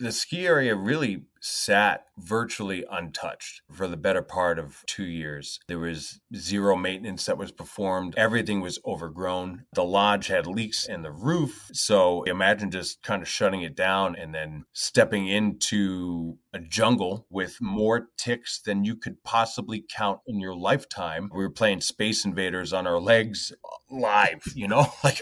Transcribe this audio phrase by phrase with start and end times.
[0.00, 5.58] the ski area really sat virtually untouched for the better part of two years.
[5.68, 8.14] There was zero maintenance that was performed.
[8.16, 9.64] Everything was overgrown.
[9.74, 11.70] The lodge had leaks in the roof.
[11.72, 17.60] So imagine just kind of shutting it down and then stepping into a jungle with
[17.60, 21.30] more ticks than you could possibly count in your lifetime.
[21.32, 25.20] We were playing Space Invaders on our legs uh, live, you know, like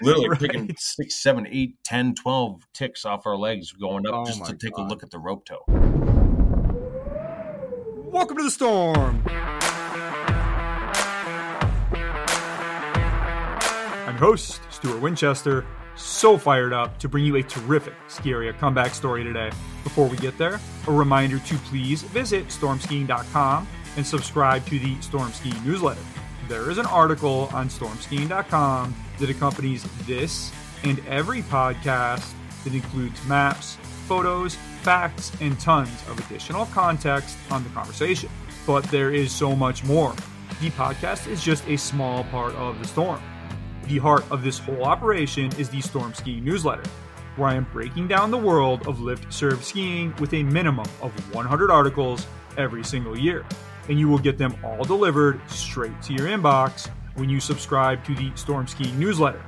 [0.00, 0.40] literally right.
[0.40, 4.54] picking six, seven, eight, 10, 12 ticks off our legs going up oh just to
[4.54, 4.86] take God.
[4.86, 5.64] a look at the rope tow.
[8.10, 9.22] Welcome to the storm.
[14.06, 15.66] I'm host Stuart Winchester.
[15.96, 19.50] So fired up to bring you a terrific ski area comeback story today.
[19.82, 23.66] Before we get there, a reminder to please visit stormskiing.com
[23.96, 26.02] and subscribe to the Storm Skiing newsletter.
[26.48, 30.52] There is an article on stormskiing.com that accompanies this
[30.84, 32.30] and every podcast
[32.64, 38.30] that includes maps, photos, facts, and tons of additional context on the conversation.
[38.66, 40.14] But there is so much more.
[40.60, 43.20] The podcast is just a small part of the storm.
[43.88, 46.88] The heart of this whole operation is the Storm Skiing newsletter,
[47.36, 51.12] where I am breaking down the world of lift serve skiing with a minimum of
[51.34, 53.44] 100 articles every single year.
[53.88, 58.14] And you will get them all delivered straight to your inbox when you subscribe to
[58.14, 59.44] the Storm Skiing newsletter.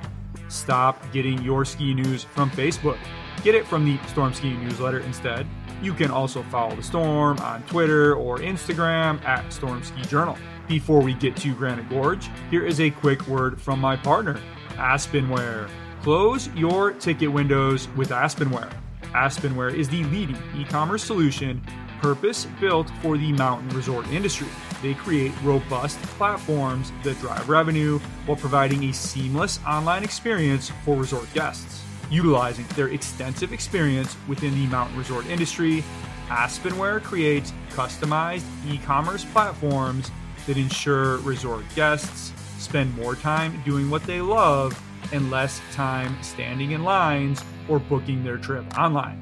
[0.47, 2.99] Stop getting your ski news from Facebook.
[3.43, 5.47] Get it from the Storm Skiing newsletter instead.
[5.81, 10.37] You can also follow the Storm on Twitter or Instagram at Storm Ski Journal.
[10.67, 15.69] Before we get to Granite Gorge, here is a quick word from my partner, Aspenware.
[16.01, 18.71] Close your ticket windows with Aspenware.
[19.13, 21.61] Aspenware is the leading e commerce solution
[22.01, 24.47] purpose built for the mountain resort industry.
[24.81, 31.33] They create robust platforms that drive revenue while providing a seamless online experience for resort
[31.33, 31.88] guests.
[32.09, 35.83] Utilizing their extensive experience within the mountain resort industry,
[36.27, 40.11] Aspenware creates customized e commerce platforms
[40.47, 44.79] that ensure resort guests spend more time doing what they love
[45.11, 49.17] and less time standing in lines or booking their trip online.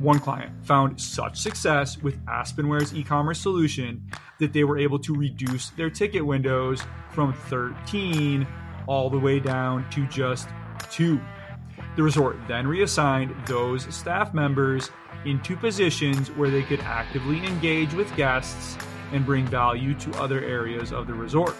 [0.00, 4.02] One client found such success with Aspenware's e commerce solution
[4.38, 8.46] that they were able to reduce their ticket windows from 13
[8.86, 10.48] all the way down to just
[10.90, 11.20] two.
[11.98, 14.90] The resort then reassigned those staff members
[15.26, 18.78] into positions where they could actively engage with guests
[19.12, 21.54] and bring value to other areas of the resort.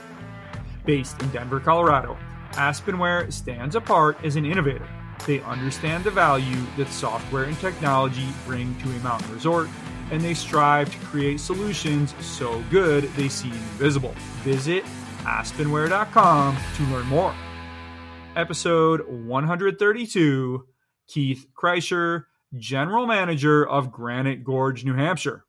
[0.86, 2.16] Based in Denver, Colorado,
[2.52, 4.88] Aspenware stands apart as an innovator
[5.26, 9.68] they understand the value that software and technology bring to a mountain resort,
[10.10, 14.14] and they strive to create solutions so good they seem invisible.
[14.42, 14.84] Visit
[15.24, 17.34] aspenware.com to learn more.
[18.38, 20.64] Episode 132
[21.08, 25.44] Keith Kreischer, General Manager of Granite Gorge, New Hampshire.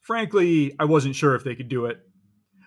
[0.00, 2.02] Frankly, I wasn't sure if they could do it.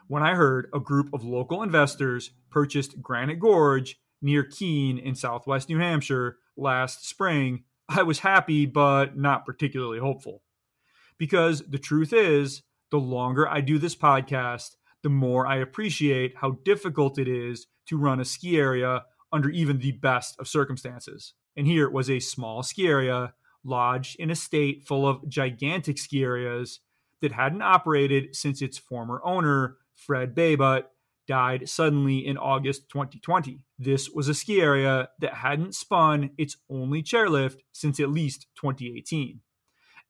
[0.10, 5.70] When I heard a group of local investors purchased Granite Gorge, near Keene in southwest
[5.70, 10.42] New Hampshire last spring, I was happy but not particularly hopeful.
[11.18, 14.72] Because the truth is, the longer I do this podcast,
[15.04, 19.80] the more I appreciate how difficult it is to run a ski area under even
[19.80, 21.34] the best of circumstances.
[21.56, 23.34] And here it was a small ski area
[23.64, 26.80] lodged in a state full of gigantic ski areas
[27.22, 30.84] that hadn't operated since its former owner, Fred Baybutt,
[31.26, 33.66] died suddenly in August 2020.
[33.80, 39.40] This was a ski area that hadn't spun its only chairlift since at least 2018.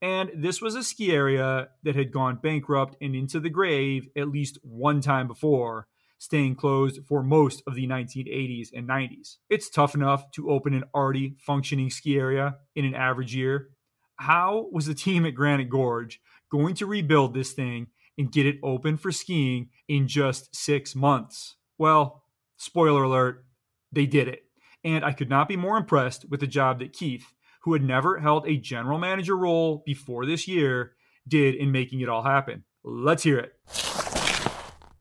[0.01, 4.29] And this was a ski area that had gone bankrupt and into the grave at
[4.29, 5.87] least one time before,
[6.23, 9.35] staying closed for most of the 1980s and 90s.
[9.49, 13.71] It's tough enough to open an already functioning ski area in an average year.
[14.15, 18.55] How was the team at Granite Gorge going to rebuild this thing and get it
[18.63, 21.57] open for skiing in just six months?
[21.77, 22.23] Well,
[22.55, 23.43] spoiler alert,
[23.91, 24.43] they did it.
[24.81, 28.19] And I could not be more impressed with the job that Keith, who had never
[28.19, 30.93] held a general manager role before this year,
[31.27, 32.63] did in making it all happen.
[32.81, 33.92] Let's hear it.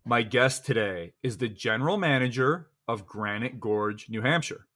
[0.05, 4.67] My guest today is the general manager of Granite Gorge, New Hampshire.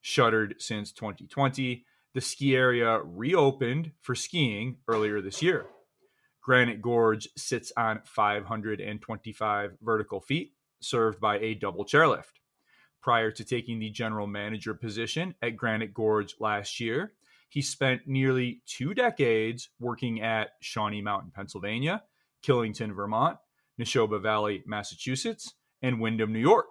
[0.00, 1.84] Shuttered since 2020,
[2.14, 5.66] the ski area reopened for skiing earlier this year.
[6.40, 12.40] Granite Gorge sits on 525 vertical feet, served by a double chairlift.
[13.02, 17.12] Prior to taking the general manager position at Granite Gorge last year,
[17.50, 22.02] he spent nearly two decades working at Shawnee Mountain, Pennsylvania,
[22.42, 23.36] Killington, Vermont,
[23.80, 26.66] Nashoba Valley, Massachusetts, and Windham, New York.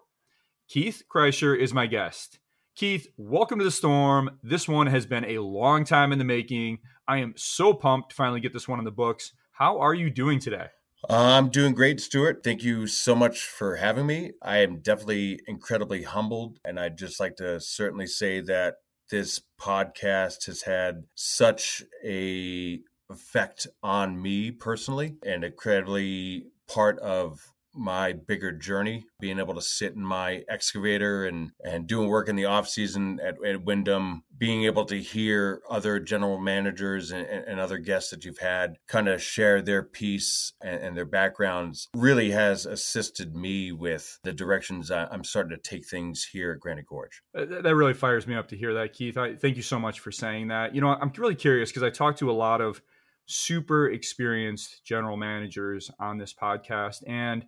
[0.67, 2.37] Keith Kreischer is my guest.
[2.75, 4.37] Keith, welcome to the storm.
[4.43, 6.77] This one has been a long time in the making.
[7.07, 9.33] I am so pumped to finally get this one in the books.
[9.53, 10.67] How are you doing today?
[11.09, 12.41] I'm doing great, Stuart.
[12.43, 14.33] Thank you so much for having me.
[14.43, 18.75] I am definitely incredibly humbled, and I'd just like to certainly say that
[19.09, 27.39] this podcast has had such a effect on me personally and incredibly part of
[27.75, 32.35] my bigger journey, being able to sit in my excavator and and doing work in
[32.35, 37.59] the off season at, at Windham, being able to hear other general managers and, and
[37.59, 42.31] other guests that you've had kind of share their piece and, and, their backgrounds really
[42.31, 47.21] has assisted me with the directions I'm starting to take things here at Granite Gorge.
[47.33, 49.17] That really fires me up to hear that, Keith.
[49.17, 50.75] I thank you so much for saying that.
[50.75, 52.81] You know, I'm really curious because I talked to a lot of
[53.29, 57.45] super experienced general managers on this podcast and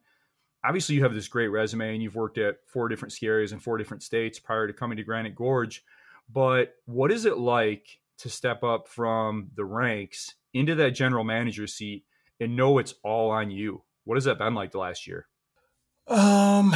[0.63, 3.59] obviously you have this great resume and you've worked at four different ski areas in
[3.59, 5.83] four different states prior to coming to Granite Gorge.
[6.31, 11.67] But what is it like to step up from the ranks into that general manager
[11.67, 12.05] seat
[12.39, 13.83] and know it's all on you?
[14.05, 15.27] What has that been like the last year?
[16.07, 16.73] Um,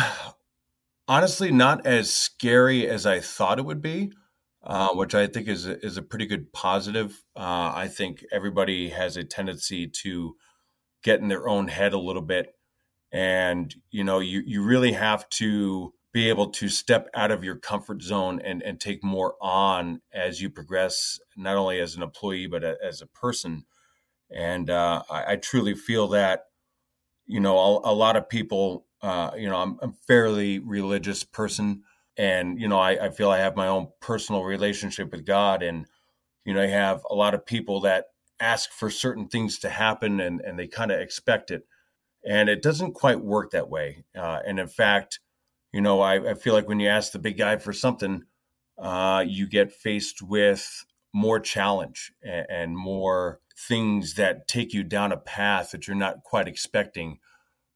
[1.08, 4.12] honestly, not as scary as I thought it would be.
[4.66, 7.24] Uh, which I think is a, is a pretty good positive.
[7.36, 10.36] Uh, I think everybody has a tendency to
[11.04, 12.56] get in their own head a little bit.
[13.12, 17.56] And you know you you really have to be able to step out of your
[17.56, 22.48] comfort zone and and take more on as you progress not only as an employee
[22.48, 23.66] but a, as a person.
[24.32, 26.46] And uh, I, I, truly feel that
[27.28, 31.24] you know a, a lot of people uh, you know I'm, I'm, a fairly religious
[31.24, 31.84] person
[32.18, 35.86] and you know I, I feel i have my own personal relationship with god and
[36.46, 38.06] you know i have a lot of people that
[38.40, 41.66] ask for certain things to happen and and they kind of expect it
[42.26, 44.04] and it doesn't quite work that way.
[44.18, 45.20] Uh, and in fact,
[45.72, 48.24] you know, I, I, feel like when you ask the big guy for something,
[48.78, 55.14] uh, you get faced with more challenge and, and, more things that take you down
[55.14, 57.20] a path that you're not quite expecting.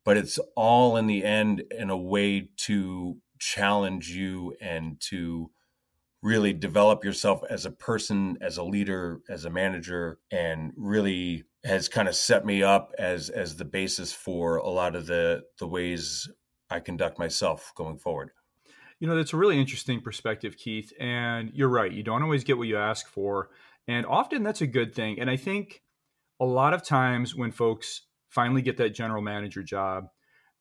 [0.04, 5.50] But it's all in the end in a way to challenge you and to
[6.22, 11.90] really develop yourself as a person, as a leader, as a manager, and really has
[11.90, 15.68] kind of set me up as as the basis for a lot of the the
[15.68, 16.30] ways
[16.70, 18.32] I conduct myself going forward.
[19.00, 20.92] You know, that's a really interesting perspective, Keith.
[21.00, 21.92] And you're right.
[21.92, 23.50] You don't always get what you ask for.
[23.88, 25.20] And often that's a good thing.
[25.20, 25.82] And I think
[26.40, 30.10] a lot of times when folks finally get that general manager job,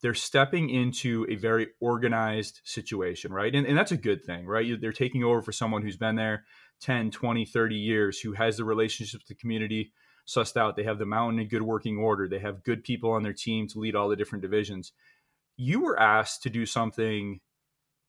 [0.01, 3.53] they're stepping into a very organized situation, right?
[3.53, 4.79] And, and that's a good thing, right?
[4.79, 6.45] They're taking over for someone who's been there
[6.81, 9.91] 10, 20, 30 years, who has the relationship with the community,
[10.27, 10.75] sussed out.
[10.75, 12.27] They have the mountain in good working order.
[12.27, 14.93] They have good people on their team to lead all the different divisions.
[15.57, 17.41] You were asked to do something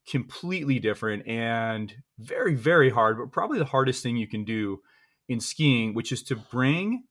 [0.09, 4.81] completely different and very, very hard, but probably the hardest thing you can do
[5.29, 7.05] in skiing, which is to bring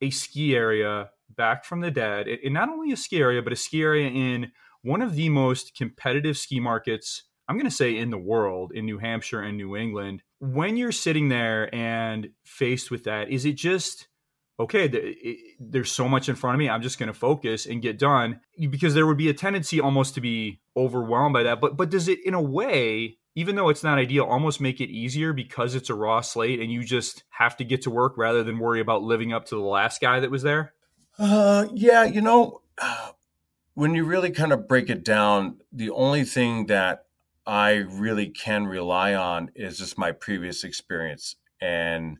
[0.00, 2.28] a ski area back from the dead.
[2.28, 4.52] And not only a ski area, but a ski area in
[4.82, 8.84] one of the most competitive ski markets, I'm going to say in the world, in
[8.84, 10.22] New Hampshire and New England.
[10.38, 14.08] When you're sitting there and faced with that, is it just
[14.58, 16.68] okay, it, there's so much in front of me.
[16.68, 18.40] I'm just going to focus and get done
[18.70, 21.60] because there would be a tendency almost to be overwhelmed by that.
[21.60, 24.90] But but does it in a way, even though it's not ideal, almost make it
[24.90, 28.42] easier because it's a raw slate and you just have to get to work rather
[28.42, 30.72] than worry about living up to the last guy that was there?
[31.18, 32.60] Uh, yeah, you know,
[33.74, 37.06] when you really kind of break it down, the only thing that
[37.46, 42.18] I really can rely on is just my previous experience and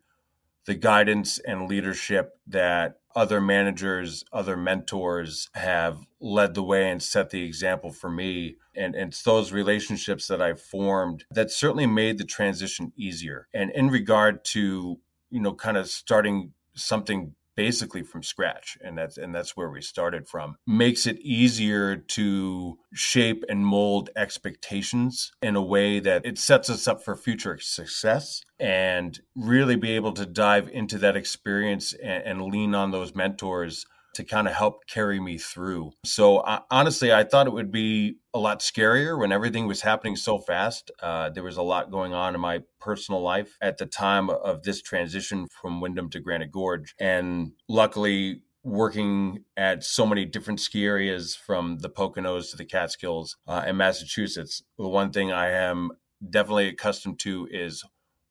[0.66, 7.30] the guidance and leadership that other managers, other mentors have led the way and set
[7.30, 8.56] the example for me.
[8.74, 13.48] And, and it's those relationships that I've formed that certainly made the transition easier.
[13.54, 14.98] And in regard to,
[15.30, 19.80] you know, kind of starting something basically from scratch and that's and that's where we
[19.80, 20.56] started from.
[20.66, 26.86] Makes it easier to shape and mold expectations in a way that it sets us
[26.86, 32.42] up for future success and really be able to dive into that experience and, and
[32.42, 33.86] lean on those mentors
[34.16, 35.92] to kind of help carry me through.
[36.04, 40.16] So uh, honestly, I thought it would be a lot scarier when everything was happening
[40.16, 40.90] so fast.
[41.00, 44.62] Uh, there was a lot going on in my personal life at the time of
[44.62, 48.42] this transition from Windham to Granite Gorge, and luckily.
[48.68, 53.78] Working at so many different ski areas from the Poconos to the Catskills uh, and
[53.78, 55.92] Massachusetts, the one thing I am
[56.28, 57.84] definitely accustomed to is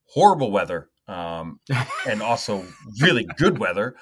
[0.08, 1.60] horrible weather um,
[2.08, 2.66] and also
[3.00, 3.96] really good weather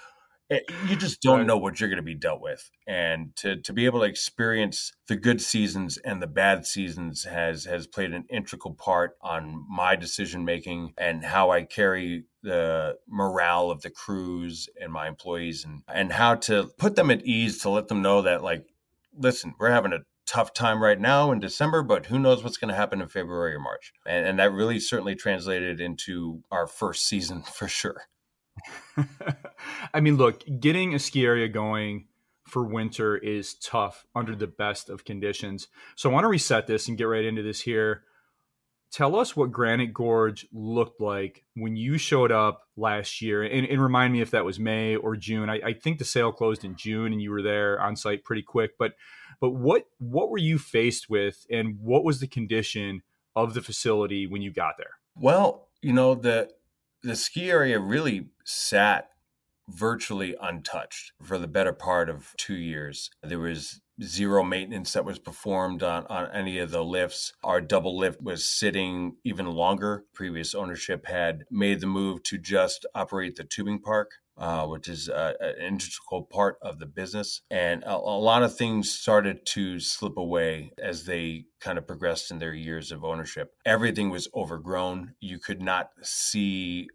[0.53, 3.73] Eh, you just don't know what you're going to be dealt with and to to
[3.73, 8.25] be able to experience the good seasons and the bad seasons has has played an
[8.29, 14.69] integral part on my decision making and how I carry the morale of the crews
[14.79, 18.21] and my employees and and how to put them at ease to let them know
[18.21, 18.65] that like
[19.17, 22.69] listen we're having a tough time right now in December, but who knows what's going
[22.69, 23.91] to happen in February or March.
[24.05, 28.03] And, and that really certainly translated into our first season for sure.
[29.93, 32.07] I mean, look, getting a ski area going
[32.47, 35.67] for winter is tough under the best of conditions.
[35.95, 38.03] So I want to reset this and get right into this here.
[38.91, 43.81] Tell us what Granite Gorge looked like when you showed up last year, and, and
[43.81, 45.49] remind me if that was May or June.
[45.49, 48.43] I, I, think the sale closed in June, and you were there on site pretty
[48.43, 48.77] quick.
[48.77, 48.93] But
[49.41, 53.01] but what what were you faced with, and what was the condition
[53.35, 54.91] of the facility when you got there?
[55.15, 56.51] Well, you know the
[57.03, 59.09] the ski area really sat
[59.69, 63.09] virtually untouched for the better part of two years.
[63.21, 67.33] There was zero maintenance that was performed on, on any of the lifts.
[67.43, 70.05] Our double lift was sitting even longer.
[70.13, 74.11] Previous ownership had made the move to just operate the tubing park.
[74.35, 77.41] Uh, which is uh, an integral part of the business.
[77.51, 82.31] And a, a, lot of things started to slip away as they kind of progressed
[82.31, 83.51] in their years of ownership.
[83.63, 85.13] Everything was overgrown.
[85.19, 86.87] You could not see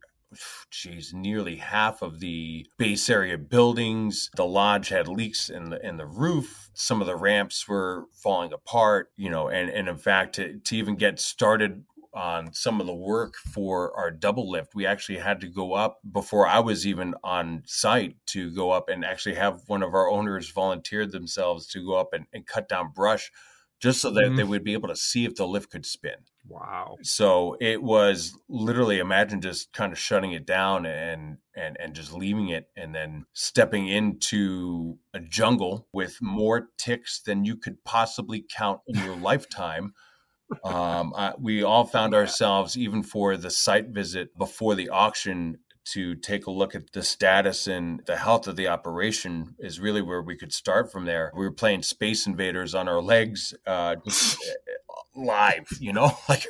[0.70, 4.30] geez, nearly half of the base area buildings.
[4.37, 6.70] The lodge had leaks in the in the roof.
[6.75, 10.76] Some of the ramps were falling apart, you know, and, and in fact to, to
[10.76, 15.40] even get started on some of the work for our double lift, we actually had
[15.40, 19.61] to go up before I was even on site to go up and actually have
[19.66, 23.30] one of our owners volunteered themselves to go up and, and cut down brush
[23.80, 24.37] just so that mm.
[24.37, 26.16] they would be able to see if the lift could spin.
[26.49, 26.97] Wow.
[27.02, 32.12] So it was literally imagine just kind of shutting it down and and and just
[32.12, 38.44] leaving it and then stepping into a jungle with more ticks than you could possibly
[38.50, 39.92] count in your lifetime.
[40.64, 45.58] Um, uh, we all found ourselves even for the site visit before the auction
[45.92, 50.02] to take a look at the status and the health of the operation is really
[50.02, 51.33] where we could start from there.
[51.35, 53.97] We were playing Space Invaders on our legs, uh,
[55.16, 56.47] live, you know, like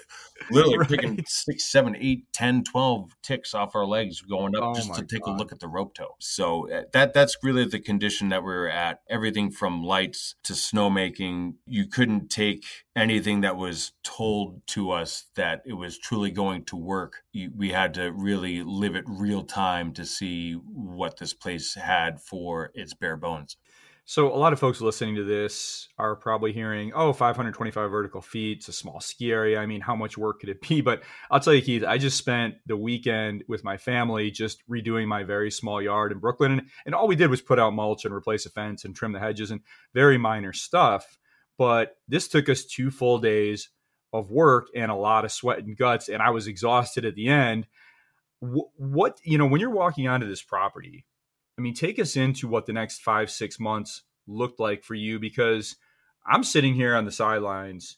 [0.50, 0.88] literally right.
[0.88, 5.04] picking six, seven, eight, 10, 12 ticks off our legs going up oh just to
[5.04, 5.34] take God.
[5.34, 6.14] a look at the rope tow.
[6.20, 9.00] So uh, that that's really the condition that we were at.
[9.08, 11.54] Everything from lights to snowmaking.
[11.66, 12.64] You couldn't take
[12.96, 17.22] anything that was told to us that it was truly going to work.
[17.56, 22.70] We had to really live it real time to see what this place had for
[22.74, 23.56] its bare bones.
[24.10, 28.60] So a lot of folks listening to this are probably hearing, "Oh, 525 vertical feet,
[28.60, 29.60] it's a small ski area.
[29.60, 32.16] I mean, how much work could it be?" But I'll tell you, Keith, I just
[32.16, 36.62] spent the weekend with my family just redoing my very small yard in Brooklyn, and,
[36.86, 39.20] and all we did was put out mulch and replace a fence and trim the
[39.20, 39.60] hedges and
[39.92, 41.18] very minor stuff.
[41.58, 43.68] But this took us two full days
[44.14, 47.28] of work and a lot of sweat and guts, and I was exhausted at the
[47.28, 47.66] end.
[48.40, 51.04] What you know, when you're walking onto this property,
[51.58, 55.18] I mean, take us into what the next five, six months looked like for you
[55.18, 55.76] because
[56.24, 57.96] I'm sitting here on the sidelines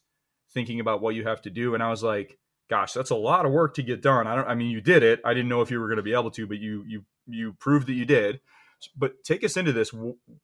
[0.53, 1.75] thinking about what you have to do.
[1.75, 2.39] And I was like,
[2.71, 4.27] gosh, that's a lot of work to get done.
[4.27, 5.21] I don't, I mean, you did it.
[5.25, 7.53] I didn't know if you were going to be able to, but you, you, you
[7.55, 8.41] proved that you did.
[8.97, 9.93] But take us into this.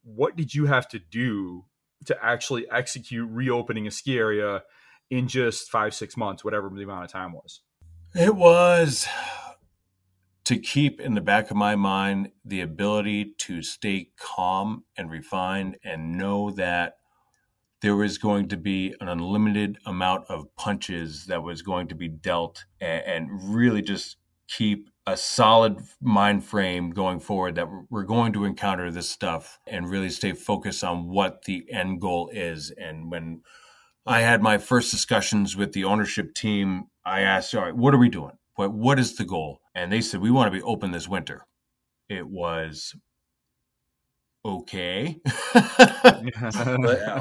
[0.03, 1.65] What did you have to do
[2.05, 4.63] to actually execute reopening a ski area
[5.09, 7.61] in just five, six months, whatever the amount of time was?
[8.15, 9.07] It was
[10.47, 15.77] to keep in the back of my mind the ability to stay calm and refined
[15.85, 16.95] and know that
[17.83, 22.09] there was going to be an unlimited amount of punches that was going to be
[22.09, 24.17] dealt and, and really just
[24.49, 29.91] keep a solid mind frame going forward that we're going to encounter this stuff and
[29.91, 32.71] really stay focused on what the end goal is.
[32.71, 33.43] And when
[34.07, 37.99] I had my first discussions with the ownership team I asked all right what are
[37.99, 39.61] we doing what what is the goal?
[39.75, 41.47] And they said we want to be open this winter.
[42.09, 42.95] It was
[44.45, 45.21] okay.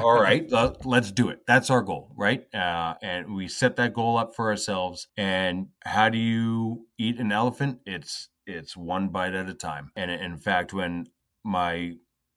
[0.00, 0.50] All right,
[0.84, 1.40] let's do it.
[1.46, 2.42] That's our goal, right?
[2.54, 5.08] Uh, and we set that goal up for ourselves.
[5.16, 7.80] And how do you eat an elephant?
[7.84, 9.90] It's it's one bite at a time.
[9.96, 11.06] And in fact, when
[11.44, 11.94] my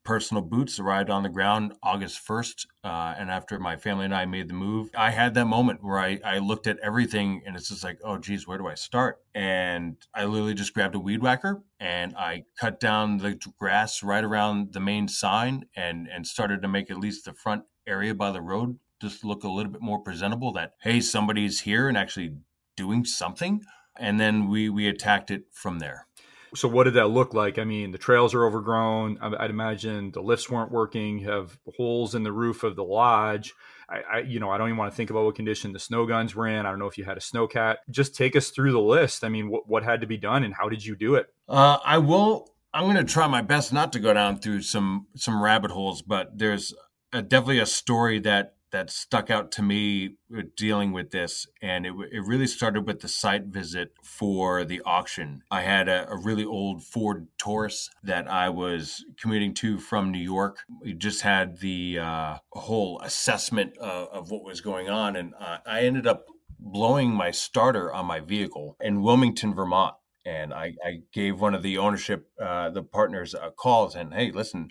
[0.09, 2.65] personal boots arrived on the ground August 1st.
[2.83, 5.99] Uh, and after my family and I made the move, I had that moment where
[5.99, 9.19] I, I looked at everything and it's just like, oh, geez, where do I start?
[9.35, 14.23] And I literally just grabbed a weed whacker and I cut down the grass right
[14.23, 18.31] around the main sign and, and started to make at least the front area by
[18.31, 22.33] the road just look a little bit more presentable that, hey, somebody's here and actually
[22.75, 23.61] doing something.
[23.95, 26.07] And then we, we attacked it from there.
[26.55, 27.59] So, what did that look like?
[27.59, 29.17] I mean, the trails are overgrown.
[29.21, 31.19] I'd imagine the lifts weren't working.
[31.19, 33.53] Have holes in the roof of the lodge.
[33.89, 36.05] I, I, you know, I don't even want to think about what condition the snow
[36.05, 36.65] guns were in.
[36.65, 37.77] I don't know if you had a snowcat.
[37.89, 39.23] Just take us through the list.
[39.23, 41.27] I mean, what, what had to be done and how did you do it?
[41.47, 42.53] Uh, I will.
[42.73, 46.03] I'm going to try my best not to go down through some some rabbit holes,
[46.03, 46.73] but there's
[47.11, 50.17] a, definitely a story that that stuck out to me
[50.55, 51.47] dealing with this.
[51.61, 55.41] And it, it really started with the site visit for the auction.
[55.49, 60.19] I had a, a really old Ford Taurus that I was commuting to from New
[60.19, 60.59] York.
[60.81, 65.15] We just had the uh, whole assessment of, what was going on.
[65.15, 66.25] And uh, I ended up
[66.59, 69.95] blowing my starter on my vehicle in Wilmington, Vermont.
[70.25, 74.31] And I, I gave one of the ownership, uh, the partners, a call saying, hey,
[74.31, 74.69] listen,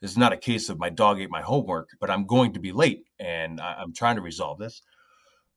[0.00, 2.60] this is not a case of my dog ate my homework, but I'm going to
[2.60, 4.82] be late and I, am trying to resolve this.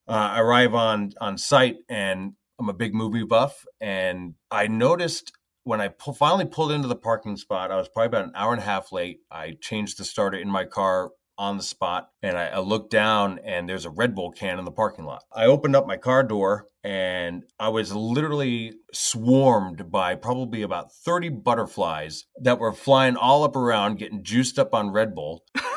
[0.07, 5.31] Uh, I arrive on on site and I'm a big movie buff, and I noticed
[5.63, 8.61] when I finally pulled into the parking spot, I was probably about an hour and
[8.61, 9.19] a half late.
[9.31, 13.39] I changed the starter in my car on the spot and I, I looked down
[13.43, 15.23] and there's a Red Bull can in the parking lot.
[15.35, 21.29] I opened up my car door and I was literally swarmed by probably about 30
[21.29, 25.43] butterflies that were flying all up around, getting juiced up on Red Bull.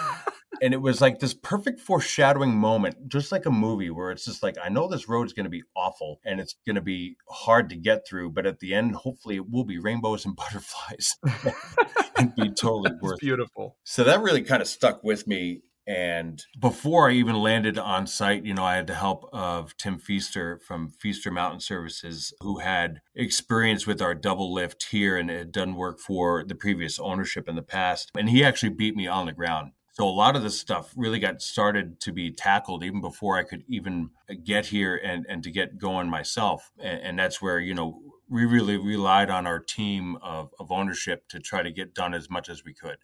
[0.62, 4.42] and it was like this perfect foreshadowing moment, just like a movie where it's just
[4.42, 7.16] like, I know this road is going to be awful and it's going to be
[7.28, 11.16] hard to get through, but at the end, hopefully, it will be rainbows and butterflies
[12.16, 13.76] and be totally worth beautiful.
[13.84, 15.62] So that really kind of stuck with me.
[15.86, 19.98] And before I even landed on site, you know, I had the help of Tim
[19.98, 25.52] Feaster from Feaster Mountain Services, who had experience with our double lift here and had
[25.52, 28.10] done work for the previous ownership in the past.
[28.16, 29.72] And he actually beat me on the ground.
[29.94, 33.44] So a lot of this stuff really got started to be tackled even before I
[33.44, 34.10] could even
[34.42, 36.72] get here and, and to get going myself.
[36.80, 41.28] And, and that's where, you know, we really relied on our team of, of ownership
[41.28, 42.98] to try to get done as much as we could.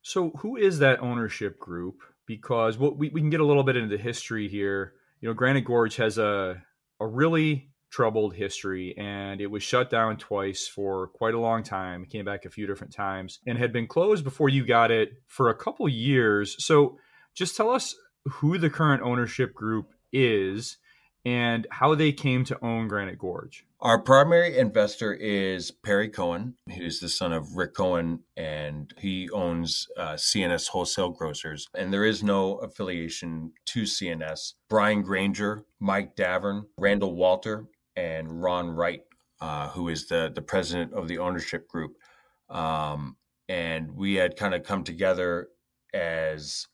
[0.00, 2.02] So who is that ownership group?
[2.24, 4.94] Because what we, we can get a little bit into the history here.
[5.20, 6.62] You know, Granite Gorge has a
[7.02, 12.02] a really troubled history and it was shut down twice for quite a long time.
[12.02, 15.10] It came back a few different times and had been closed before you got it
[15.28, 16.56] for a couple years.
[16.64, 16.96] So
[17.34, 20.78] just tell us who the current ownership group is
[21.24, 23.64] and how they came to own Granite Gorge.
[23.80, 29.86] Our primary investor is Perry Cohen, who's the son of Rick Cohen, and he owns
[29.96, 31.68] uh, C&S Wholesale Grocers.
[31.76, 34.54] And there is no affiliation to C&S.
[34.68, 39.02] Brian Granger, Mike Davern, Randall Walter, and Ron Wright,
[39.40, 41.96] uh, who is the the president of the ownership group.
[42.48, 43.16] Um,
[43.48, 45.48] and we had kind of come together
[45.92, 46.68] as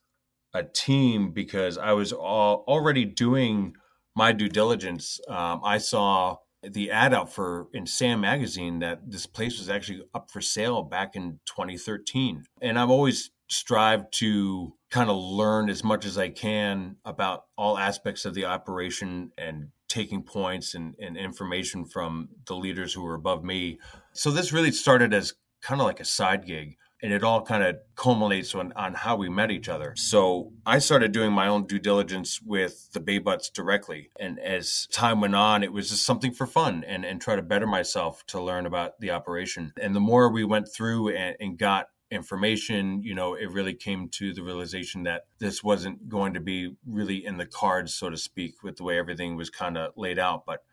[0.53, 3.75] a team because I was all, already doing
[4.15, 5.19] my due diligence.
[5.27, 10.03] Um, I saw the ad out for in Sam magazine that this place was actually
[10.13, 15.83] up for sale back in 2013, and I've always strived to kind of learn as
[15.83, 21.17] much as I can about all aspects of the operation and taking points and, and
[21.17, 23.79] information from the leaders who were above me.
[24.13, 27.63] So this really started as kind of like a side gig and it all kind
[27.63, 29.93] of culminates on, on how we met each other.
[29.95, 34.09] So I started doing my own due diligence with the Baybutts directly.
[34.19, 37.41] And as time went on, it was just something for fun and, and try to
[37.41, 39.71] better myself to learn about the operation.
[39.79, 44.09] And the more we went through and, and got information, you know, it really came
[44.09, 48.17] to the realization that this wasn't going to be really in the cards, so to
[48.17, 50.45] speak, with the way everything was kind of laid out.
[50.45, 50.63] But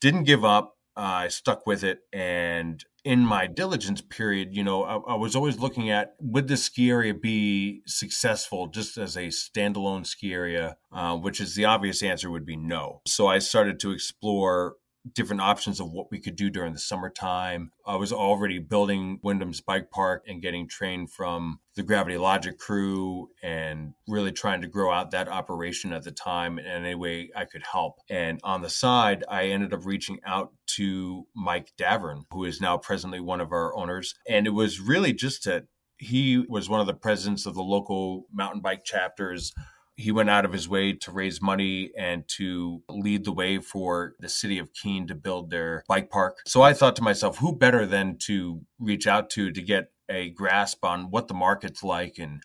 [0.00, 0.76] didn't give up.
[0.96, 2.00] Uh, I stuck with it.
[2.12, 6.56] And in my diligence period, you know, I, I, was always looking at would the
[6.56, 12.02] ski area be successful just as a standalone ski area, uh, which is the obvious
[12.02, 13.02] answer would be no.
[13.06, 14.76] So I started to explore
[15.14, 17.70] different options of what we could do during the summertime.
[17.86, 23.28] I was already building Windham's bike park and getting trained from the Gravity Logic crew
[23.42, 27.44] and really trying to grow out that operation at the time in any way I
[27.44, 27.96] could help.
[28.08, 32.78] And on the side, I ended up reaching out to Mike Davern, who is now
[32.78, 34.14] presently one of our owners.
[34.28, 35.66] And it was really just to,
[35.98, 39.52] he was one of the presidents of the local mountain bike chapters
[39.96, 44.14] he went out of his way to raise money and to lead the way for
[44.20, 46.38] the city of Keene to build their bike park.
[46.46, 50.30] So I thought to myself, who better than to reach out to to get a
[50.30, 52.42] grasp on what the market's like and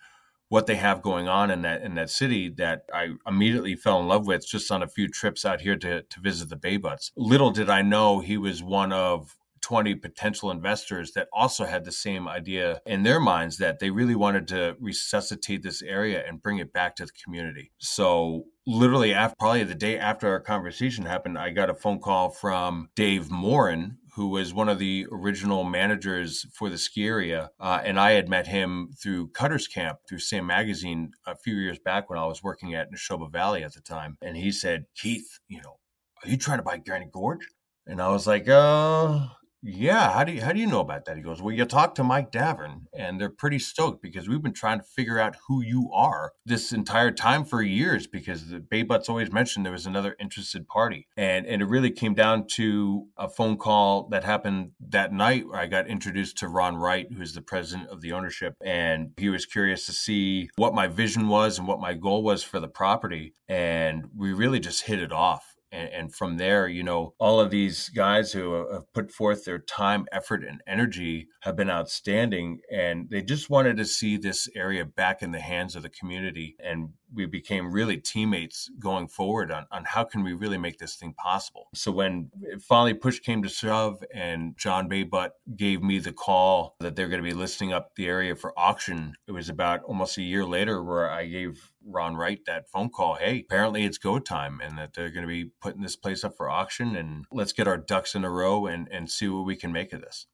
[0.49, 4.07] what they have going on in that in that city that I immediately fell in
[4.07, 7.11] love with just on a few trips out here to to visit the Baybutts.
[7.15, 11.91] Little did I know he was one of 20 potential investors that also had the
[11.91, 16.57] same idea in their minds that they really wanted to resuscitate this area and bring
[16.57, 17.71] it back to the community.
[17.77, 22.29] So, literally, after, probably the day after our conversation happened, I got a phone call
[22.29, 27.49] from Dave Morin, who was one of the original managers for the ski area.
[27.59, 31.79] Uh, and I had met him through Cutter's Camp, through Sam Magazine a few years
[31.79, 34.17] back when I was working at Nashoba Valley at the time.
[34.21, 35.77] And he said, Keith, you know,
[36.23, 37.47] are you trying to buy Granite Gorge?
[37.87, 39.27] And I was like, uh,
[39.63, 41.17] yeah, how do you how do you know about that?
[41.17, 44.53] He goes, Well, you talk to Mike Davern, and they're pretty stoked because we've been
[44.53, 49.07] trying to figure out who you are this entire time for years because the Baybutts
[49.07, 51.07] always mentioned there was another interested party.
[51.15, 55.59] And and it really came down to a phone call that happened that night where
[55.59, 59.45] I got introduced to Ron Wright, who's the president of the ownership, and he was
[59.45, 63.35] curious to see what my vision was and what my goal was for the property.
[63.47, 67.49] And we really just hit it off and, and, from there, you know, all of
[67.49, 72.59] these guys who have put forth their time, effort, and energy have been outstanding.
[72.71, 76.55] And they just wanted to see this area back in the hands of the community.
[76.59, 80.95] And we became really teammates going forward on, on how can we really make this
[80.95, 81.67] thing possible.
[81.73, 86.95] So when finally push came to shove and John Baybutt gave me the call that
[86.95, 90.21] they're going to be listing up the area for auction, it was about almost a
[90.21, 93.15] year later where I gave Ron Wright that phone call.
[93.15, 96.37] Hey, apparently it's go time and that they're going to be putting this place up
[96.37, 99.55] for auction and let's get our ducks in a row and, and see what we
[99.55, 100.27] can make of this.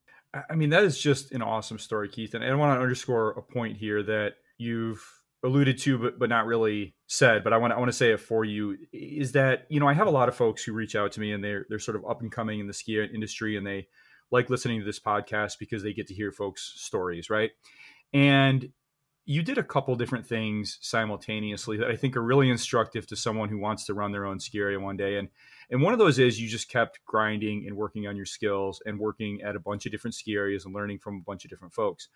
[0.50, 2.34] I mean, that is just an awesome story, Keith.
[2.34, 5.04] And I want to underscore a point here that you've
[5.44, 7.44] alluded to, but but not really said.
[7.44, 9.94] But I want I want to say it for you is that you know I
[9.94, 12.06] have a lot of folks who reach out to me and they're they're sort of
[12.06, 13.88] up and coming in the ski industry and they
[14.32, 17.52] like listening to this podcast because they get to hear folks' stories, right?
[18.14, 18.70] And
[19.26, 23.50] you did a couple different things simultaneously that I think are really instructive to someone
[23.50, 25.18] who wants to run their own ski area one day.
[25.18, 25.30] And
[25.70, 28.98] and one of those is you just kept grinding and working on your skills and
[28.98, 31.74] working at a bunch of different ski areas and learning from a bunch of different
[31.74, 32.08] folks.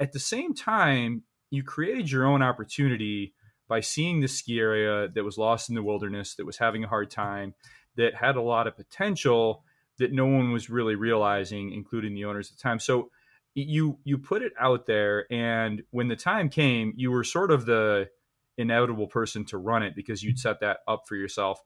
[0.00, 1.22] At the same time,
[1.54, 3.34] you created your own opportunity
[3.68, 6.88] by seeing the ski area that was lost in the wilderness, that was having a
[6.88, 7.54] hard time,
[7.96, 9.64] that had a lot of potential
[9.98, 12.78] that no one was really realizing, including the owners at the time.
[12.78, 13.10] So
[13.54, 17.66] you you put it out there, and when the time came, you were sort of
[17.66, 18.08] the
[18.58, 21.60] inevitable person to run it because you'd set that up for yourself.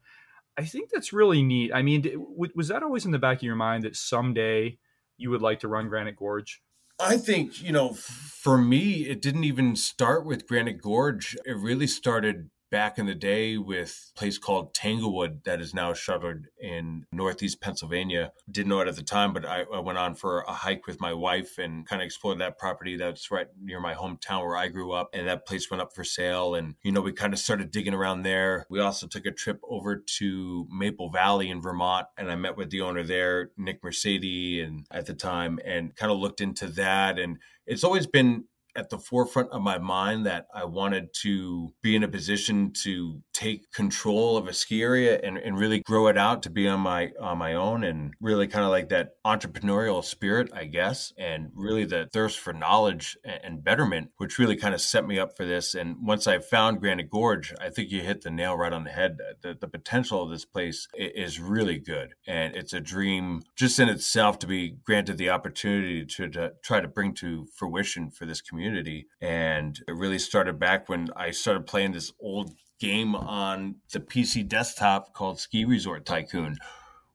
[0.59, 1.73] I think that's really neat.
[1.73, 2.05] I mean,
[2.37, 4.79] was that always in the back of your mind that someday
[5.17, 6.63] you would like to run Granite Gorge?
[7.01, 11.37] I think, you know, for me, it didn't even start with Granite Gorge.
[11.45, 15.93] It really started back in the day with a place called Tanglewood that is now
[15.95, 18.33] shuttered in northeast Pennsylvania.
[18.51, 21.01] Didn't know it at the time, but I, I, went on for a hike with
[21.01, 24.69] my wife and kind of explored that property that's right near my hometown where I
[24.69, 25.11] grew up.
[25.13, 26.55] And that place went up for sale.
[26.55, 28.67] And, you know, we kind of started digging around there.
[28.69, 32.71] We also took a trip over to Maple Valley in Vermont and I met with
[32.71, 37.19] the owner there, Nick Mercedes, and at the time and kind of looked into that.
[37.19, 38.45] And it's always been
[38.79, 43.21] at the forefront of my mind that I wanted to be in a position to
[43.33, 46.81] take control of a ski area and, and really grow it out to be on
[46.81, 51.51] my on my own and really kind of like that entrepreneurial spirit, I guess, and
[51.55, 55.37] really the thirst for knowledge and, and betterment, which really kind of set me up
[55.37, 55.75] for this.
[55.75, 58.91] And once I found Granite Gorge, I think you hit the nail right on the
[58.91, 59.19] head.
[59.43, 62.15] The, the potential of this place is really good.
[62.29, 66.81] And it's a dream just in itself to be granted the opportunity to, to try
[66.81, 69.07] to bring to fruition for this community community.
[69.21, 74.47] And it really started back when I started playing this old game on the PC
[74.47, 76.57] desktop called Ski Resort Tycoon,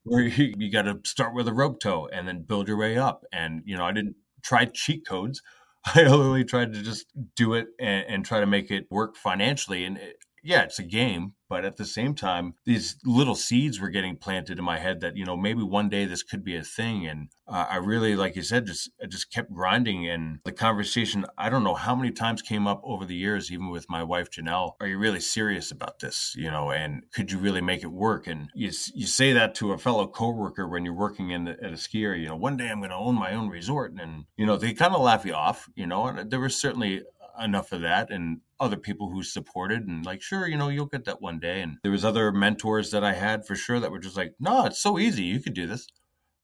[0.03, 2.97] where you, you got to start with a rope tow and then build your way
[2.97, 3.23] up.
[3.31, 5.41] And, you know, I didn't try cheat codes.
[5.85, 9.85] I literally tried to just do it and, and try to make it work financially.
[9.85, 13.91] And it, yeah, it's a game, but at the same time, these little seeds were
[13.91, 16.63] getting planted in my head that you know maybe one day this could be a
[16.63, 17.05] thing.
[17.05, 20.09] And uh, I really, like you said, just I just kept grinding.
[20.09, 23.69] And the conversation, I don't know how many times came up over the years, even
[23.69, 24.71] with my wife Janelle.
[24.81, 26.33] Are you really serious about this?
[26.35, 28.25] You know, and could you really make it work?
[28.25, 31.77] And you you say that to a fellow coworker when you're working in at a
[31.77, 32.23] ski area.
[32.23, 34.73] You know, one day I'm going to own my own resort, and you know they
[34.73, 35.69] kind of laugh you off.
[35.75, 37.03] You know, and there was certainly
[37.41, 41.05] enough of that and other people who supported and like sure you know you'll get
[41.05, 43.99] that one day and there was other mentors that i had for sure that were
[43.99, 45.87] just like no it's so easy you could do this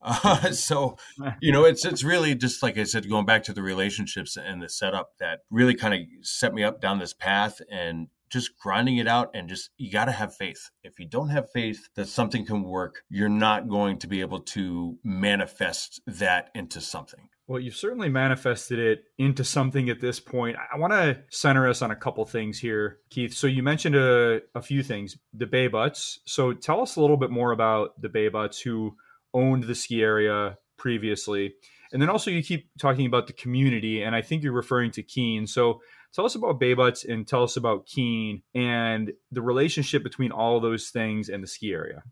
[0.01, 0.97] uh, so
[1.41, 4.61] you know it's it's really just like i said going back to the relationships and
[4.61, 8.97] the setup that really kind of set me up down this path and just grinding
[8.97, 10.69] it out and just you got to have faith.
[10.83, 14.41] If you don't have faith that something can work, you're not going to be able
[14.41, 17.29] to manifest that into something.
[17.49, 20.55] Well, you've certainly manifested it into something at this point.
[20.71, 23.33] I want to center us on a couple things here, Keith.
[23.33, 26.19] So you mentioned a, a few things, the Baybutts.
[26.27, 28.95] So tell us a little bit more about the Baybutts who
[29.33, 31.55] owned the ski area previously.
[31.91, 35.01] And then also you keep talking about the community, and I think you're referring to
[35.01, 35.47] Keene.
[35.47, 35.81] So
[36.13, 40.91] tell us about Baybutts and tell us about Keene and the relationship between all those
[40.91, 42.03] things and the ski area.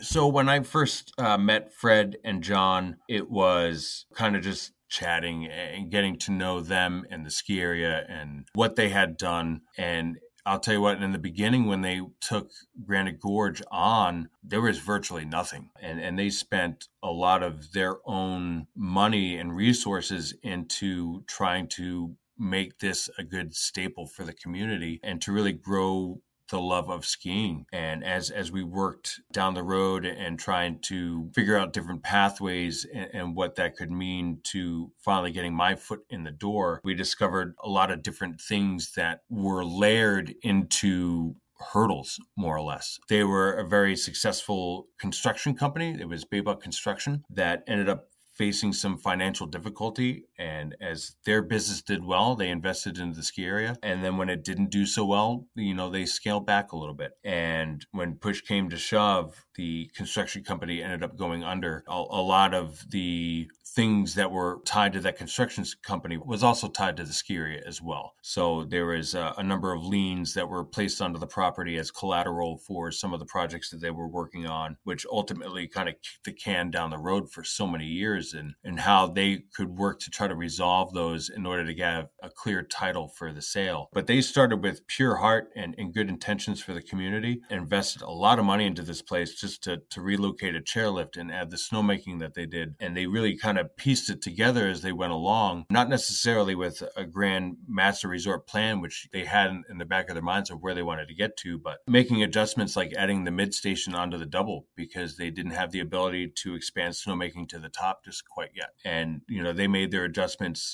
[0.00, 5.46] So when I first uh, met Fred and John, it was kind of just chatting
[5.46, 9.62] and getting to know them and the ski area and what they had done.
[9.76, 12.50] And I'll tell you what, in the beginning, when they took
[12.82, 15.70] Granite Gorge on, there was virtually nothing.
[15.80, 22.16] And, and they spent a lot of their own money and resources into trying to
[22.38, 27.04] make this a good staple for the community and to really grow the love of
[27.04, 27.66] skiing.
[27.72, 32.86] And as as we worked down the road and trying to figure out different pathways
[32.92, 36.94] and, and, what that could mean to finally getting my foot in the door, we
[36.94, 41.36] discovered a lot of different things that were layered into
[41.72, 42.98] hurdles, more or less.
[43.08, 45.96] They were a very successful construction company.
[46.00, 48.08] It was Baybutt Construction that ended up
[48.38, 50.24] facing some financial difficulty.
[50.38, 53.76] And as their business did well, they invested into the ski area.
[53.82, 56.94] And then when it didn't do so well, you know, they scaled back a little
[56.94, 57.12] bit.
[57.24, 61.84] And when push came to shove, the construction company ended up going under.
[61.88, 66.68] A, a lot of the things that were tied to that construction company was also
[66.68, 68.14] tied to the ski area as well.
[68.22, 71.90] So there was a, a, number of liens that were placed onto the property as
[71.90, 75.94] collateral for some of the projects that they were working on, which ultimately kind of
[75.96, 79.78] kicked the can down the road for so many years and, and how they could
[79.78, 83.42] work to try to resolve those in order to get a clear title for the
[83.42, 83.88] sale.
[83.92, 88.10] But they started with pure heart and, and good intentions for the community, invested a
[88.10, 91.56] lot of money into this place just to, to relocate a chairlift and add the
[91.56, 92.74] snowmaking that they did.
[92.80, 96.82] And they really kind of pieced it together as they went along, not necessarily with
[96.96, 100.60] a grand master resort plan, which they had in the back of their minds of
[100.60, 104.18] where they wanted to get to, but making adjustments like adding the mid station onto
[104.18, 108.28] the double because they didn't have the ability to expand snowmaking to the top just
[108.28, 108.70] quite yet.
[108.84, 110.17] And, you know, they made their adjustments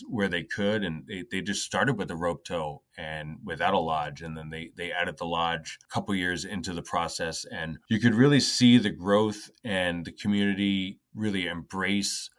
[0.08, 3.78] where they could and they, they just started with a rope tow and without a
[3.78, 7.78] lodge and then they they added the lodge a couple years into the process and
[7.88, 12.30] you could really see the growth and the community really embrace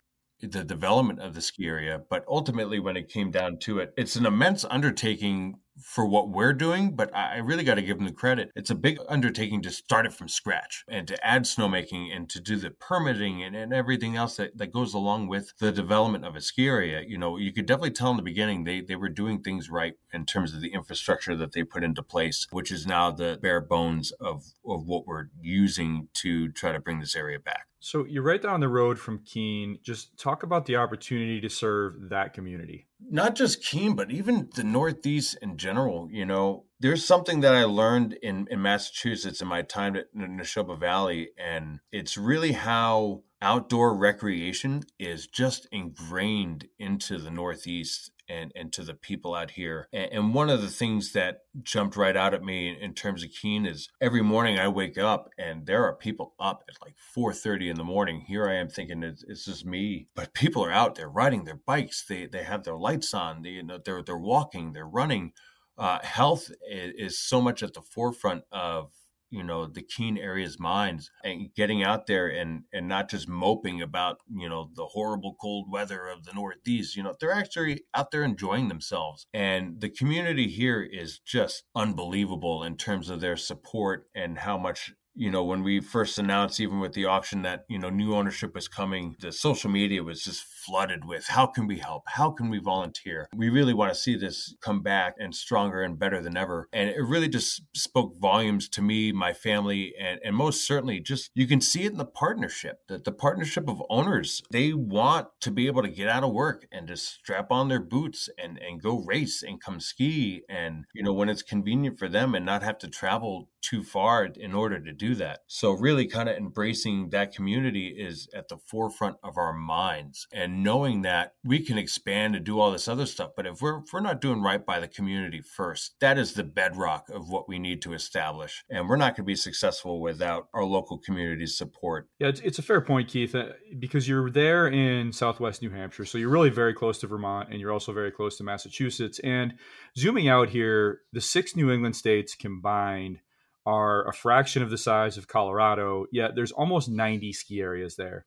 [0.42, 2.02] the development of the ski area.
[2.10, 6.54] But ultimately, when it came down to it, it's an immense undertaking for what we're
[6.54, 8.52] doing, but I really got to give them the credit.
[8.56, 12.40] It's a big undertaking to start it from scratch and to add snowmaking and to
[12.40, 16.36] do the permitting and, and everything else that, that goes along with the development of
[16.36, 17.04] a ski area.
[17.06, 19.94] You know, you could definitely tell in the beginning they, they were doing things right
[20.14, 23.62] in terms of the infrastructure that they put into place, which is now the bare
[23.62, 27.68] bones of, of what we're using to try to bring this area back.
[27.86, 29.78] So you're right down the road from Keene.
[29.84, 32.88] Just talk about the opportunity to serve that community.
[33.12, 36.10] Not just Keene, but even the Northeast in general.
[36.12, 40.80] You know, there's something that I learned in, in Massachusetts in my time at Nashoba
[40.80, 48.72] Valley, and it's really how outdoor recreation is just ingrained into the Northeast and and
[48.74, 49.88] to the people out here.
[49.94, 53.24] And, and, one of the things that jumped right out at me in, in terms
[53.24, 56.96] of Keene is every morning I wake up and there are people up at like
[57.16, 58.22] 4:30 in the morning.
[58.22, 60.96] Here I am thinking it's, it's just me, but people are out.
[60.96, 62.06] They're riding their bikes.
[62.06, 63.42] They they have their lights on.
[63.42, 64.74] They you know they're they're walking.
[64.74, 65.34] They're running.
[65.78, 68.92] Uh, health is, is so much at the forefront of
[69.36, 73.82] you know the Keene area's minds and getting out there and and not just moping
[73.82, 78.12] about you know the horrible cold weather of the northeast you know they're actually out
[78.12, 79.28] there enjoying themselves.
[79.34, 84.94] And the community here is just unbelievable in terms of their support and how much
[85.16, 88.54] you know, when we first announced, even with the auction, that, you know, new ownership
[88.54, 92.04] was coming, the social media was just flooded with how can we help?
[92.08, 93.28] How can we volunteer?
[93.36, 96.68] We really want to see this come back and stronger and better than ever.
[96.74, 101.32] And it really just spoke volumes to me, my family, and, and most certainly just
[101.34, 105.52] you can see it in the partnership, that the partnership of owners, they want to
[105.52, 108.82] be able to get out of work and just strap on their boots and, and
[108.82, 110.44] go race and come ski.
[110.50, 114.26] And, you know, when it's convenient for them and not have to travel too far
[114.26, 115.40] in order to do that.
[115.48, 120.64] So really kind of embracing that community is at the forefront of our minds and
[120.64, 123.32] knowing that we can expand and do all this other stuff.
[123.36, 126.44] But if we're, if we're not doing right by the community first, that is the
[126.44, 128.64] bedrock of what we need to establish.
[128.70, 132.08] And we're not going to be successful without our local community's support.
[132.20, 133.50] Yeah, it's, it's a fair point, Keith, uh,
[133.80, 136.06] because you're there in Southwest New Hampshire.
[136.06, 139.20] So you're really very close to Vermont and you're also very close to Massachusetts.
[139.20, 139.56] And
[139.98, 143.20] zooming out here, the six New England states combined
[143.66, 148.26] are a fraction of the size of Colorado, yet there's almost 90 ski areas there.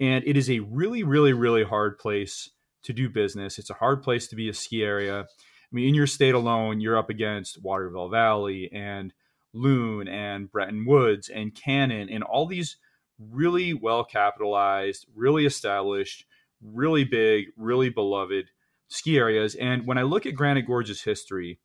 [0.00, 2.50] And it is a really, really, really hard place
[2.84, 3.58] to do business.
[3.58, 5.22] It's a hard place to be a ski area.
[5.22, 5.24] I
[5.72, 9.12] mean, in your state alone, you're up against Waterville Valley and
[9.52, 12.76] Loon and Bretton Woods and Cannon and all these
[13.18, 16.24] really well capitalized, really established,
[16.62, 18.50] really big, really beloved
[18.88, 19.54] ski areas.
[19.56, 21.58] And when I look at Granite Gorge's history,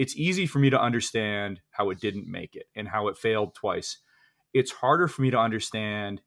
[0.00, 3.54] it's easy for me to understand how it didn't make it and how it failed
[3.54, 3.98] twice.
[4.54, 6.22] it's harder for me to understand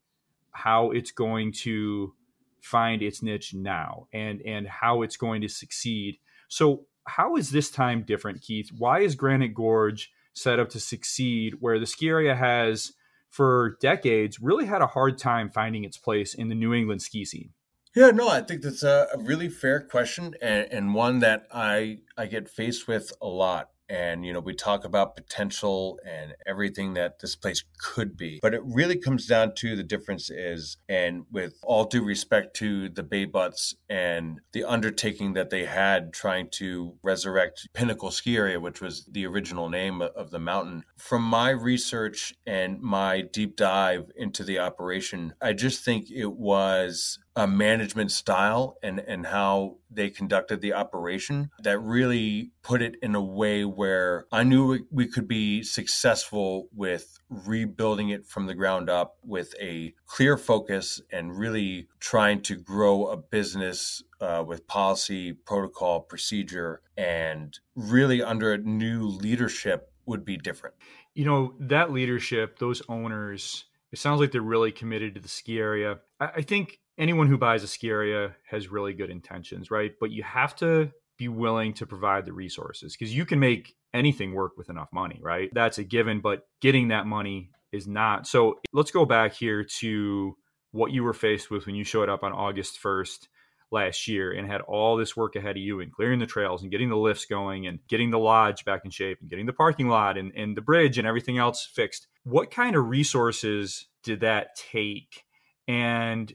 [0.52, 2.14] how it's going to
[2.62, 6.18] find its niche now and and how it's going to succeed.
[6.48, 8.70] So how is this time different, Keith?
[8.78, 12.92] Why is Granite Gorge set up to succeed where the ski area has
[13.28, 17.24] for decades really had a hard time finding its place in the New England ski
[17.24, 17.50] scene?
[17.94, 21.98] Yeah, no, I think that's a, a really fair question and, and one that I
[22.16, 23.70] I get faced with a lot.
[23.86, 28.54] And you know we talk about potential and everything that this place could be but
[28.54, 33.02] it really comes down to the difference is and with all due respect to the
[33.04, 39.04] baybutts and the undertaking that they had trying to resurrect pinnacle ski area which was
[39.12, 44.58] the original name of the mountain from my research and my deep dive into the
[44.58, 50.72] operation i just think it was a management style and, and how they conducted the
[50.72, 56.68] operation that really put it in a way where I knew we could be successful
[56.72, 62.56] with rebuilding it from the ground up with a clear focus and really trying to
[62.56, 70.24] grow a business uh, with policy, protocol, procedure, and really under a new leadership would
[70.24, 70.76] be different.
[71.14, 75.58] You know, that leadership, those owners, it sounds like they're really committed to the ski
[75.58, 75.98] area.
[76.20, 79.92] I, I think anyone who buys a ski area has really good intentions, right?
[79.98, 84.34] But you have to be willing to provide the resources because you can make anything
[84.34, 85.48] work with enough money, right?
[85.52, 88.26] That's a given, but getting that money is not.
[88.26, 90.36] So let's go back here to
[90.72, 93.28] what you were faced with when you showed up on August 1st
[93.70, 96.70] last year and had all this work ahead of you and clearing the trails and
[96.70, 99.88] getting the lifts going and getting the lodge back in shape and getting the parking
[99.88, 102.06] lot and, and the bridge and everything else fixed.
[102.24, 105.24] What kind of resources did that take?
[105.66, 106.32] And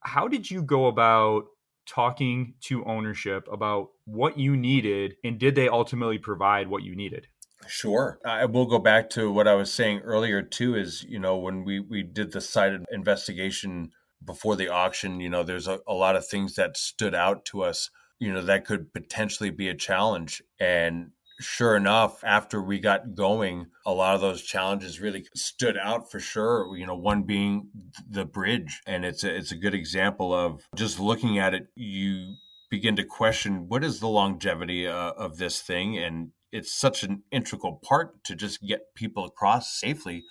[0.00, 1.46] how did you go about
[1.86, 7.26] talking to ownership about what you needed and did they ultimately provide what you needed?
[7.66, 8.18] Sure.
[8.24, 11.64] I will go back to what I was saying earlier too is, you know, when
[11.64, 13.90] we we did the site investigation
[14.24, 17.62] before the auction, you know, there's a, a lot of things that stood out to
[17.62, 21.10] us, you know, that could potentially be a challenge and
[21.40, 26.20] sure enough, after we got going, a lot of those challenges really stood out for
[26.20, 26.76] sure.
[26.76, 27.70] You know, one being
[28.08, 31.68] the bridge, and it's a, it's a good example of just looking at it.
[31.74, 32.34] You
[32.70, 37.22] begin to question what is the longevity uh, of this thing, and it's such an
[37.30, 40.24] integral part to just get people across safely.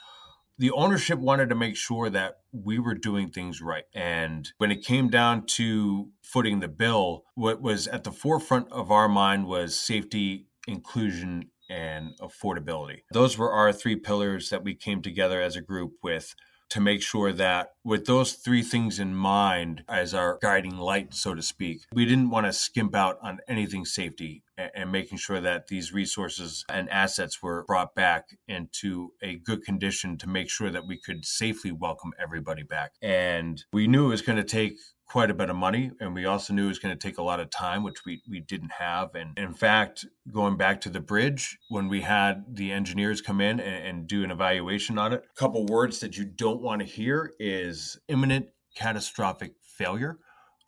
[0.57, 3.85] The ownership wanted to make sure that we were doing things right.
[3.93, 8.91] And when it came down to footing the bill, what was at the forefront of
[8.91, 13.01] our mind was safety inclusion, and affordability.
[13.11, 16.33] Those were our three pillars that we came together as a group with
[16.69, 21.33] to make sure that with those three things in mind as our guiding light, so
[21.33, 25.67] to speak, we didn't want to skimp out on anything safety and, making sure that
[25.67, 30.85] these resources and assets were brought back into a good condition to make sure that
[30.85, 32.91] we could safely welcome everybody back.
[33.01, 34.73] And we knew it was going to take
[35.09, 37.23] quite a bit of money and we also knew it was going to take a
[37.23, 39.15] lot of time which we, we didn't have.
[39.15, 43.59] And in fact going back to the bridge when we had the engineers come in
[43.59, 46.85] and, and do an evaluation on it a couple words that you don't want to
[46.85, 50.19] hear is imminent catastrophic failure.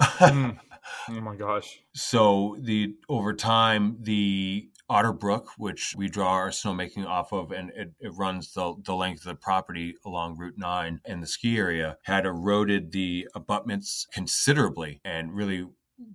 [0.02, 0.58] Mm.
[1.10, 1.80] oh my gosh.
[1.94, 7.70] So the over time the Otter Brook, which we draw our snowmaking off of, and
[7.70, 11.58] it, it, runs the, the length of the property along Route 9 and the ski
[11.58, 15.66] area, had eroded the abutments considerably and really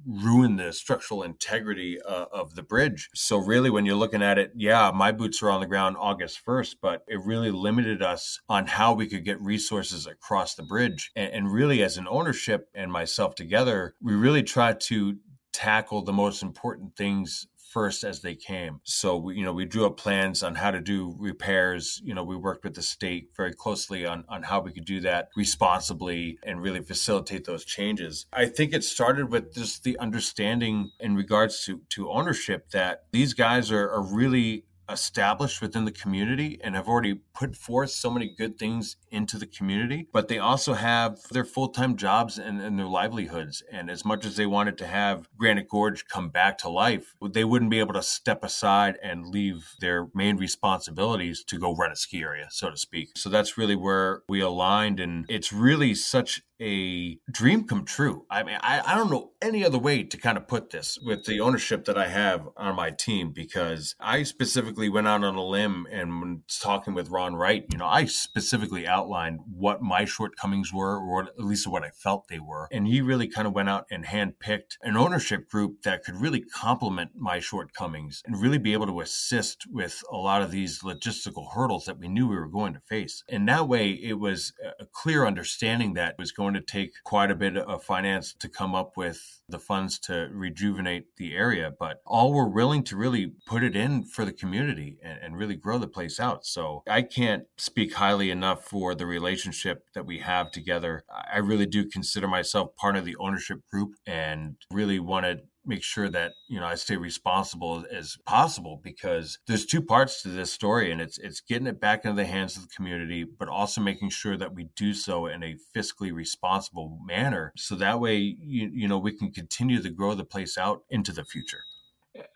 [0.07, 3.09] ruined the structural integrity uh, of the bridge.
[3.15, 6.45] So really when you're looking at it, yeah, my boots are on the ground August
[6.47, 11.13] 1st, but it really limited us on how we could get resources across the bridge.
[11.17, 15.17] And, and really as an ownership and myself together, we really tried to
[15.57, 18.81] tackle the most important things first as they came.
[18.85, 22.01] So we, you know, we drew up plans on how to do repairs.
[22.03, 25.01] You know, we worked with the state very closely on on how we could do
[25.01, 28.25] that responsibly and really facilitate those changes.
[28.33, 33.35] I think it started with just the understanding in regards to to ownership that these
[33.35, 38.29] guys are, are really established within the community and have already put forth so many
[38.29, 42.79] good things into the community, but they also have their full time jobs and, and,
[42.79, 43.63] their livelihoods.
[43.73, 47.45] And as much as they wanted to have Granite Gorge come back to life, they
[47.45, 51.97] wouldn't be able to step aside and leave their main responsibilities to go run a
[51.97, 53.11] ski area, so to speak.
[53.17, 55.01] So that's really where we aligned.
[55.01, 58.25] And it's really such a dream come true.
[58.31, 61.25] I mean, I, I don't know any other way to kind of put this with
[61.25, 65.45] the ownership that I have on my team because I specifically went out on a
[65.45, 70.73] limb and when talking with Ron Wright, you know, I specifically outlined what my shortcomings
[70.73, 72.69] were, or at least what I felt they were.
[72.73, 76.41] And he really kind of went out and handpicked an ownership group that could really
[76.41, 81.53] complement my shortcomings and really be able to assist with a lot of these logistical
[81.55, 83.23] hurdles that we knew we were going to face.
[83.29, 87.35] And that way, it was a clear understanding that was going to take quite a
[87.35, 92.33] bit of finance to come up with the funds to rejuvenate the area, but all
[92.33, 95.87] were willing to really put it in for the community and, and, really grow the
[95.87, 96.47] place out.
[96.47, 101.05] So I can't speak highly enough for the relationship that we have together.
[101.33, 105.83] I really do consider myself part of the ownership group and really want to make
[105.83, 110.53] sure that you know I stay responsible as possible because there's two parts to this
[110.53, 113.81] story and it's it's getting it back into the hands of the community but also
[113.81, 118.71] making sure that we do so in a fiscally responsible manner so that way you,
[118.73, 121.65] you know we can continue to grow the place out into the future.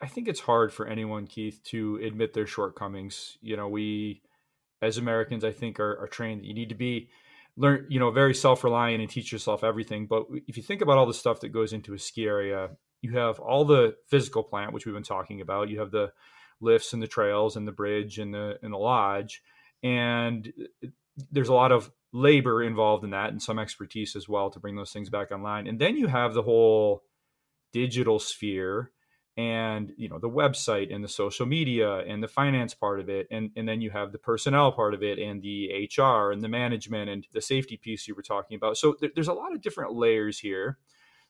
[0.02, 3.38] I think it's hard for anyone Keith to admit their shortcomings.
[3.40, 4.20] You know, we
[4.82, 7.08] as Americans I think are, are trained that you need to be
[7.56, 11.06] learn you know very self-reliant and teach yourself everything but if you think about all
[11.06, 12.70] the stuff that goes into a ski area
[13.02, 15.68] you have all the physical plant, which we've been talking about.
[15.68, 16.12] You have the
[16.60, 19.42] lifts and the trails and the bridge and the and the lodge,
[19.82, 20.52] and
[20.84, 20.88] uh,
[21.30, 24.76] there's a lot of labor involved in that and some expertise as well to bring
[24.76, 25.66] those things back online.
[25.66, 27.04] And then you have the whole
[27.72, 28.90] digital sphere
[29.36, 33.28] and you know the website and the social media and the finance part of it
[33.30, 36.48] and and then you have the personnel part of it and the HR and the
[36.48, 39.94] management and the safety piece you were talking about so there's a lot of different
[39.94, 40.78] layers here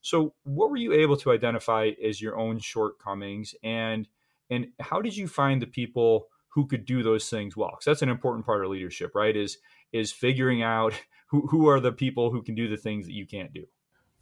[0.02, 4.08] so, what were you able to identify as your own shortcomings, and
[4.48, 7.70] and how did you find the people who could do those things well?
[7.70, 9.36] Because that's an important part of leadership, right?
[9.36, 9.58] Is
[9.92, 10.94] is figuring out
[11.28, 13.64] who who are the people who can do the things that you can't do.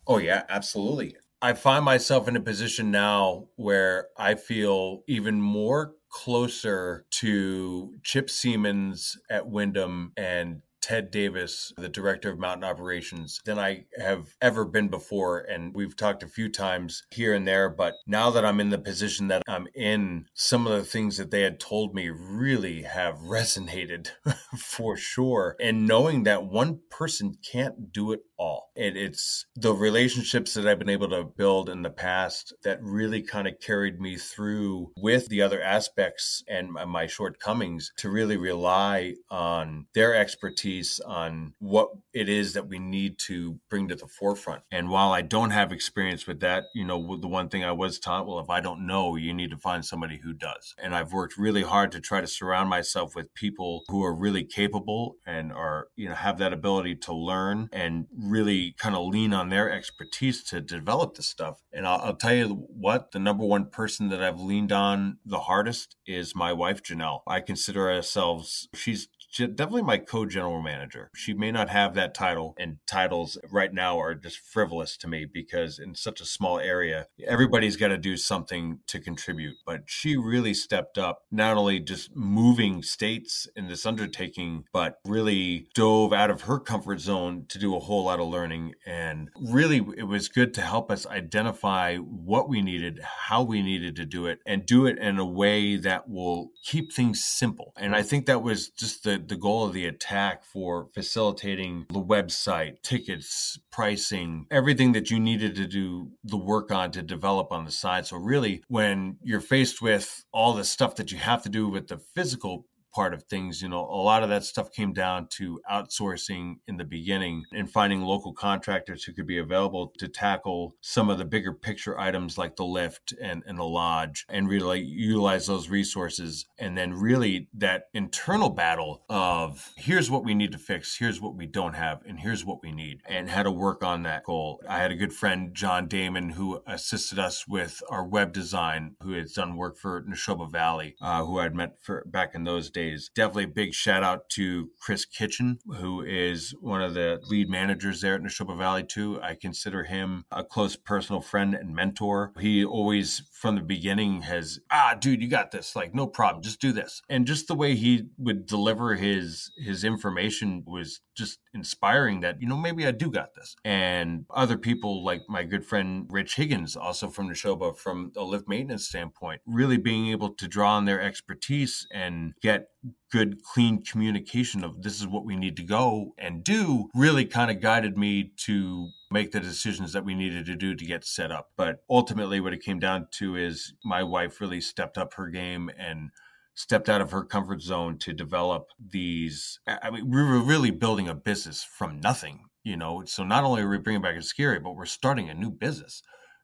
[0.07, 1.17] Oh yeah, absolutely.
[1.41, 8.27] I find myself in a position now where I feel even more closer to Chip
[8.27, 14.65] Seamans at Windham and Ted Davis, the director of mountain operations, than I have ever
[14.65, 15.39] been before.
[15.41, 18.79] And we've talked a few times here and there, but now that I'm in the
[18.79, 23.17] position that I'm in, some of the things that they had told me really have
[23.19, 24.09] resonated
[24.59, 25.57] for sure.
[25.61, 28.71] And knowing that one person can't do it all.
[28.77, 33.49] It's the relationships that I've been able to build in the past that really kind
[33.49, 39.87] of carried me through with the other aspects and my shortcomings to really rely on
[39.95, 44.63] their expertise on what it is that we need to bring to the forefront.
[44.71, 47.99] And while I don't have experience with that, you know, the one thing I was
[47.99, 50.75] taught, well, if I don't know, you need to find somebody who does.
[50.81, 54.45] And I've worked really hard to try to surround myself with people who are really
[54.45, 59.33] capable and are, you know, have that ability to learn and really kind of lean
[59.33, 61.63] on their expertise to develop this stuff.
[61.73, 65.41] And I'll, I'll, tell you what, the number one person that I've leaned on the
[65.41, 67.21] hardest is my wife, Janelle.
[67.27, 71.11] I consider ourselves, she's definitely my co-general manager.
[71.15, 75.27] She may not have that title, and titles right now are just frivolous to me
[75.31, 79.57] because in such a small area, everybody's got to do something to contribute.
[79.67, 85.69] But she really stepped up, not only just moving states in this undertaking, but really
[85.75, 88.75] dove out of her comfort zone to do a whole lot of learning.
[88.87, 93.97] And really, it was good to help us identify what we needed, how we needed
[93.97, 97.73] to do it, and do it in a way that will keep things simple.
[97.77, 102.03] And I think that was just the the, goal of the attack for facilitating the
[102.03, 107.65] website, tickets, pricing, everything that you needed to do the work on to develop on
[107.65, 108.07] the side.
[108.07, 111.89] So, really, when you're faced with all the stuff that you have to do with
[111.89, 113.63] the physical part of things.
[113.63, 117.71] You know, a lot of that stuff came down to outsourcing in the beginning and
[117.71, 122.39] finding local contractors who could be available to tackle some of the bigger picture items
[122.39, 126.47] like the lift and, and the lodge and really utilize those resources.
[126.59, 131.37] And then really that internal battle of here's what we need to fix, here's what
[131.37, 134.61] we don't have, and here's what we need, and how to work on that goal.
[134.69, 139.13] I had a good friend, John Damon, who assisted us with our web design, who
[139.13, 142.88] has done work for Nashoba Valley, uh, who I'd met for back in those days
[142.89, 143.11] days.
[143.15, 148.01] Definitely a big shout out to Chris Kitchen, who is one of the lead managers
[148.01, 149.21] there at Nashoba Valley too.
[149.23, 152.33] I consider him a close personal friend and mentor.
[152.39, 155.77] He always, from the beginning, has ah, dude, you got this.
[155.77, 157.03] Like, no problem, just do this.
[157.09, 162.21] And just the way he would deliver his his information was just inspiring.
[162.21, 163.55] That you know maybe I do got this.
[163.65, 168.49] And other people like my good friend Rich Higgins, also from Nashoba, from a lift
[168.49, 172.71] maintenance standpoint, really being able to draw on their expertise and get
[173.11, 177.51] good, clean communication of this is what we need to go and do really kind
[177.51, 181.31] of guided me to make the decisions that we needed to do to get set
[181.33, 181.51] up.
[181.57, 185.71] But ultimately, what it came down to is my wife really stepped up her game
[185.79, 186.11] and
[186.55, 189.61] stepped out of her comfort zone to develop these.
[189.67, 193.05] I mean, we were really building a business from nothing, you know.
[193.07, 196.03] So not only are we bringing back a area, but we're starting a new business.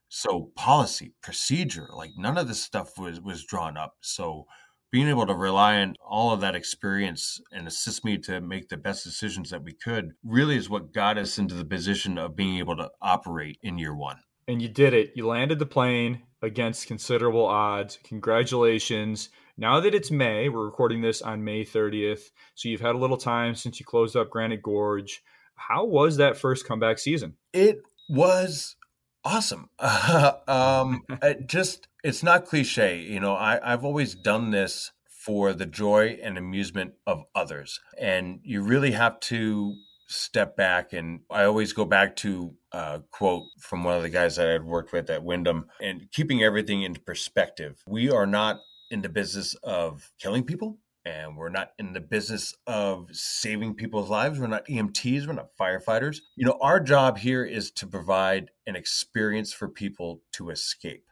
[0.08, 3.94] So policy, procedure, like none of this stuff was was drawn up.
[4.00, 4.46] So
[4.94, 8.76] being able to rely on all of that experience and assist me to make the
[8.76, 12.58] best decisions that we could really is what got us into the position of being
[12.58, 14.18] able to operate in year one.
[14.46, 15.10] And you did it.
[15.16, 17.98] You landed the plane against considerable odds.
[18.04, 19.30] Congratulations.
[19.56, 22.30] Now that it's May, we're recording this on May 30th.
[22.54, 25.24] So you've had a little time since you closed up Granite Gorge.
[25.56, 27.34] How was that first comeback season?
[27.52, 28.76] It was
[29.24, 29.68] awesome.
[29.78, 33.00] um, it just it's not cliche.
[33.00, 34.92] You know, I, I've always done this
[35.24, 37.80] for the joy and amusement of others.
[37.98, 39.74] And you really have to
[40.06, 40.92] step back.
[40.92, 44.52] And I always go back to a quote from one of the guys that I
[44.52, 47.82] had worked with at Windham and keeping everything into perspective.
[47.86, 48.60] We are not
[48.90, 50.78] in the business of killing people.
[51.06, 54.38] And we're not in the business of saving people's lives.
[54.38, 55.26] We're not EMTs.
[55.26, 56.18] We're not firefighters.
[56.36, 61.04] You know, our job here is to provide an experience for people to escape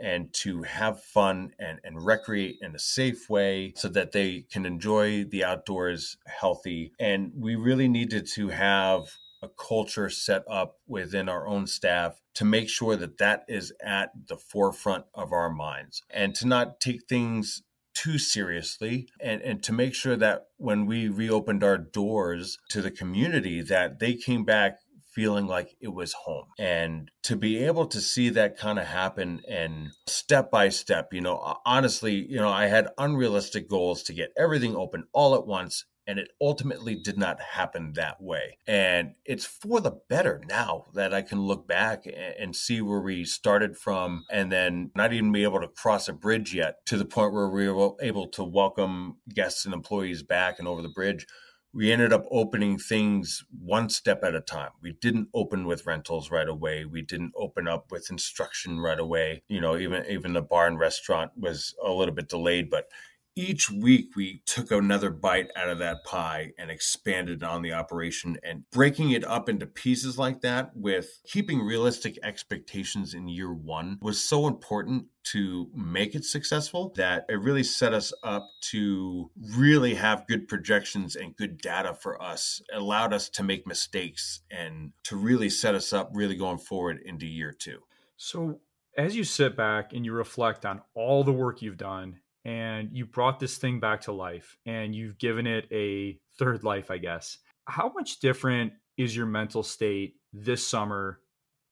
[0.00, 4.64] and to have fun and, and recreate in a safe way so that they can
[4.64, 6.92] enjoy the outdoors healthy.
[6.98, 9.10] And we really needed to have
[9.42, 14.10] a culture set up within our own staff to make sure that that is at
[14.28, 17.62] the forefront of our minds and to not take things
[18.00, 22.90] too seriously and, and to make sure that when we reopened our doors to the
[22.90, 24.78] community that they came back
[25.12, 26.46] feeling like it was home.
[26.58, 31.20] And to be able to see that kind of happen and step by step, you
[31.20, 35.84] know, honestly, you know, I had unrealistic goals to get everything open all at once.
[36.10, 38.58] And it ultimately did not happen that way.
[38.66, 43.24] And it's for the better now that I can look back and see where we
[43.24, 47.04] started from and then not even be able to cross a bridge yet to the
[47.04, 51.28] point where we were able to welcome guests and employees back and over the bridge
[51.72, 54.70] we ended up opening things one step at a time.
[54.82, 56.84] We didn't open with rentals right away.
[56.84, 59.42] We didn't open up with instruction right away.
[59.48, 62.88] You know, even even the bar and restaurant was a little bit delayed, but
[63.36, 68.36] each week we took another bite out of that pie and expanded on the operation
[68.42, 73.98] and breaking it up into pieces like that with keeping realistic expectations in year one
[74.02, 79.94] was so important to make it successful that it really set us up to really
[79.94, 84.92] have good projections and good data for us it allowed us to make mistakes and
[85.04, 87.78] to really set us up really going forward into year two.
[88.16, 88.60] So
[88.96, 93.06] as you sit back and you reflect on all the work you've done and you
[93.06, 97.38] brought this thing back to life and you've given it a third life, I guess.
[97.66, 101.20] How much different is your mental state this summer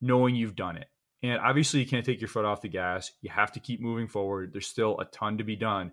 [0.00, 0.88] knowing you've done it?
[1.22, 3.10] And obviously, you can't take your foot off the gas.
[3.22, 4.52] You have to keep moving forward.
[4.52, 5.92] There's still a ton to be done.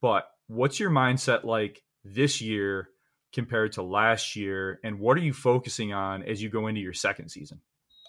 [0.00, 2.88] But what's your mindset like this year
[3.32, 4.80] compared to last year?
[4.82, 7.60] And what are you focusing on as you go into your second season?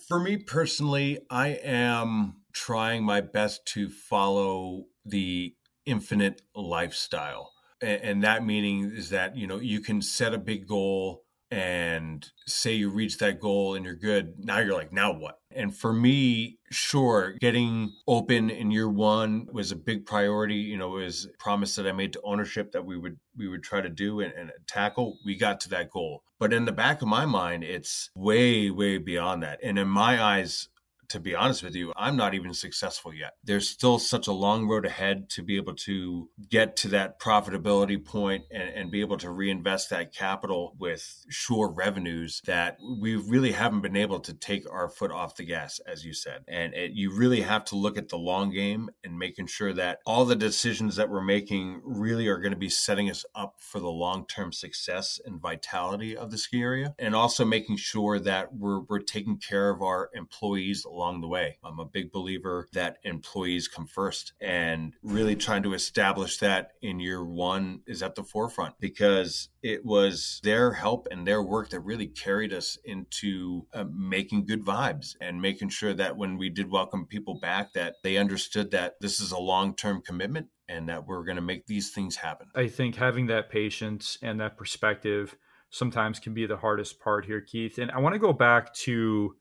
[0.08, 5.54] For me personally, I am trying my best to follow the
[5.88, 7.54] infinite lifestyle.
[7.82, 12.30] And, and that meaning is that, you know, you can set a big goal and
[12.46, 14.34] say you reach that goal and you're good.
[14.38, 15.40] Now you're like, now what?
[15.52, 20.56] And for me, sure, getting open in year one was a big priority.
[20.56, 23.48] You know, it was a promise that I made to ownership that we would we
[23.48, 25.20] would try to do and, and tackle.
[25.26, 26.24] We got to that goal.
[26.38, 29.60] But in the back of my mind, it's way, way beyond that.
[29.64, 30.68] And in my eyes,
[31.10, 33.34] to be honest with you, I'm not even successful yet.
[33.44, 38.04] There's still such a long road ahead to be able to get to that profitability
[38.04, 43.52] point and, and be able to reinvest that capital with sure revenues that we really
[43.52, 46.44] haven't been able to take our foot off the gas, as you said.
[46.48, 50.00] And it, you really have to look at the long game and making sure that
[50.06, 53.80] all the decisions that we're making really are going to be setting us up for
[53.80, 56.96] the long term success and vitality of the ski area.
[57.00, 61.58] And also making sure that we're, we're taking care of our employees along the way.
[61.64, 67.00] I'm a big believer that employees come first and really trying to establish that in
[67.00, 71.82] year one is at the forefront because it was their help and their work that
[71.82, 76.72] really carried us into uh, making good vibes and making sure that when we did
[76.72, 81.24] welcome people back that they understood that this is a long-term commitment and that we're
[81.24, 82.48] going to make these things happen.
[82.56, 85.38] I think having that patience and that perspective
[85.70, 87.78] sometimes can be the hardest part here, Keith.
[87.78, 89.36] And I want to go back to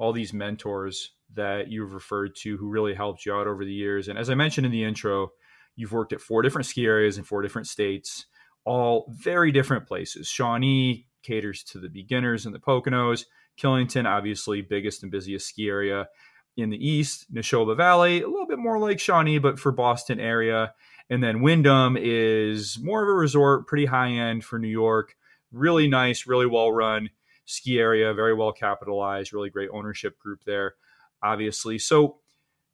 [0.00, 4.08] all these mentors that you've referred to who really helped you out over the years.
[4.08, 5.32] And as I mentioned in the intro,
[5.76, 8.24] you've worked at four different ski areas in four different states,
[8.64, 10.26] all very different places.
[10.26, 13.26] Shawnee caters to the beginners and the Poconos.
[13.58, 16.08] Killington, obviously, biggest and busiest ski area.
[16.56, 20.72] in the east, Nashoba Valley, a little bit more like Shawnee, but for Boston area.
[21.10, 25.14] And then Windham is more of a resort, pretty high end for New York.
[25.52, 27.10] Really nice, really well run
[27.50, 30.74] ski area, very well capitalized, really great ownership group there,
[31.22, 31.78] obviously.
[31.78, 32.18] So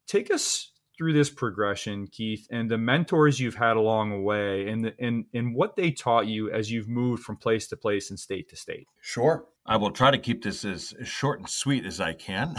[0.07, 4.93] take us through this progression, Keith, and the mentors you've had along the way and,
[4.99, 8.49] and, and what they taught you as you've moved from place to place and state
[8.49, 8.87] to state.
[8.99, 9.45] Sure.
[9.67, 12.55] I will try to keep this as, short and sweet as I can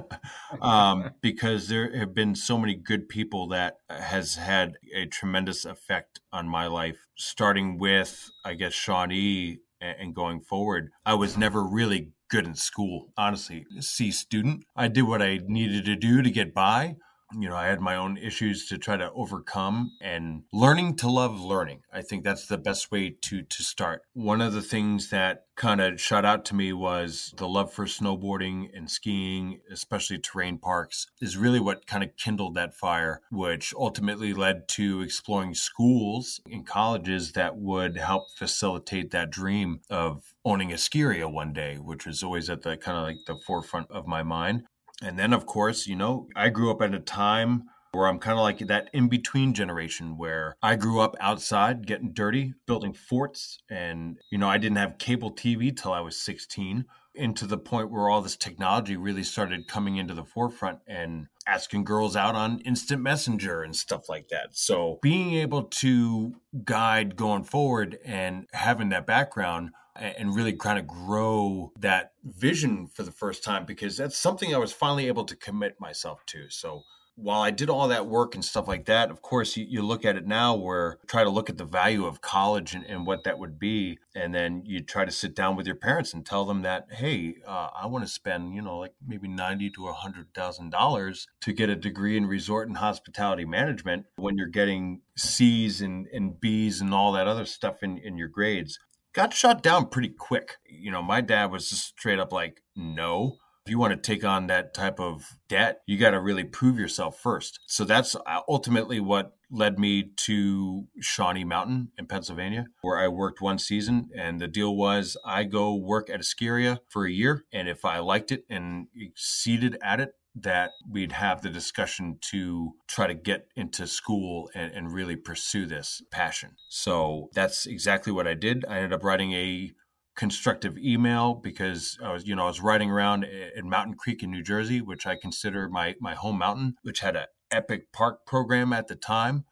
[0.62, 6.20] um, because there have been so many good people that has had a tremendous effect
[6.32, 10.90] on my life, starting with, I guess, Shawnee and going forward.
[11.04, 13.64] I was never really good in school, honestly.
[13.80, 14.64] C student.
[14.74, 16.96] I did what I needed to do to get by
[17.34, 21.40] you know, I had my own issues to try to overcome and learning to love
[21.40, 21.82] learning.
[21.92, 24.02] I think that's the best way to to start.
[24.14, 27.86] One of the things that kind of shot out to me was the love for
[27.86, 33.72] snowboarding and skiing, especially terrain parks, is really what kind of kindled that fire, which
[33.74, 40.72] ultimately led to exploring schools and colleges that would help facilitate that dream of owning
[40.72, 43.90] a ski area one day, which was always at the kind of like the forefront
[43.90, 44.64] of my mind.
[45.02, 48.38] And then, of course, you know, I grew up at a time where I'm kind
[48.38, 53.58] of like that in between generation where I grew up outside getting dirty, building forts.
[53.70, 56.84] And, you know, I didn't have cable TV till I was 16,
[57.16, 61.84] into the point where all this technology really started coming into the forefront and asking
[61.84, 64.48] girls out on instant messenger and stuff like that.
[64.52, 66.34] So being able to
[66.64, 69.70] guide going forward and having that background
[70.00, 74.58] and really kind of grow that vision for the first time because that's something I
[74.58, 76.50] was finally able to commit myself to.
[76.50, 76.84] So
[77.16, 80.04] while I did all that work and stuff like that, of course, you, you look
[80.04, 83.24] at it now where try to look at the value of college and, and, what
[83.24, 83.98] that would be.
[84.14, 87.36] And then you try to sit down with your parents and tell them that, hey,
[87.46, 91.26] uh, I want to spend, you know, like maybe ninety to a hundred thousand dollars
[91.40, 96.38] to get a degree in resort and hospitality management when you're getting C's and, and
[96.38, 98.78] B's and all that other stuff in, in your grades
[99.16, 100.58] got shot down pretty quick.
[100.68, 103.38] You know, my dad was just straight up like, no.
[103.64, 106.78] If you want to take on that type of debt, you got to really prove
[106.78, 107.58] yourself first.
[107.66, 113.40] So that's uh, ultimately what led me to Shawnee Mountain in Pennsylvania, where I worked
[113.40, 114.10] one season.
[114.16, 117.44] And the deal was I go work at a ski for a year.
[117.52, 122.72] And if I liked it and exceeded at it, that we'd have the discussion to
[122.88, 126.50] try to get into school and, and really pursue this passion.
[126.68, 128.64] So that's exactly what I did.
[128.68, 129.72] I ended up writing a
[130.14, 134.30] constructive email because I was, you know, I was riding around in Mountain Creek in
[134.30, 138.72] New Jersey, which I consider my my home mountain, which had an epic park program
[138.72, 139.44] at the time.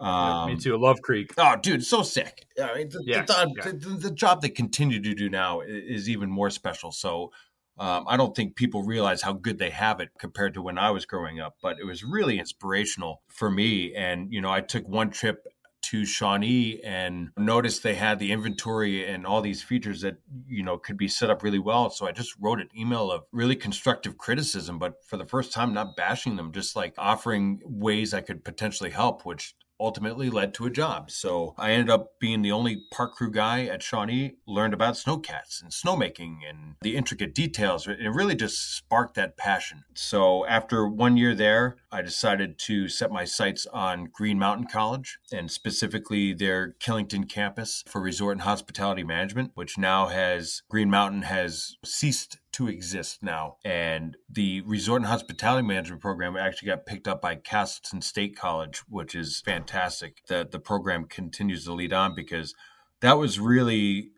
[0.00, 0.76] Um, me too.
[0.76, 1.32] Love Creek.
[1.38, 2.46] Oh, dude, so sick.
[2.62, 3.70] I mean, the, yeah, the, yeah.
[3.72, 6.92] The, the, job they continue to do now is even more special.
[6.92, 7.32] So
[7.78, 10.90] um, I don't think people realize how good they have it compared to when I
[10.90, 13.94] was growing up, but it was really inspirational for me.
[13.94, 15.46] And, you know, I took one trip
[15.80, 20.16] to Shawnee and noticed they had the inventory and all these features that,
[20.46, 21.88] you know, could be set up really well.
[21.88, 25.72] So I just wrote an email of really constructive criticism, but for the first time,
[25.72, 30.66] not bashing them, just like offering ways I could potentially help, which ultimately led to
[30.66, 31.10] a job.
[31.10, 35.62] So I ended up being the only park crew guy at Shawnee, learned about snowcats
[35.62, 37.86] and snowmaking and the intricate details.
[37.86, 39.84] It really just sparked that passion.
[39.94, 45.18] So after one year there, I decided to set my sights on Green Mountain College
[45.32, 51.22] and specifically their Killington campus for resort and hospitality management, which now has Green Mountain
[51.22, 53.56] has ceased to exist now.
[53.64, 58.82] And the resort and hospitality management program actually got picked up by Castleton State College,
[58.88, 62.56] which is fantastic that the program continues to lead on because
[63.00, 64.10] that was really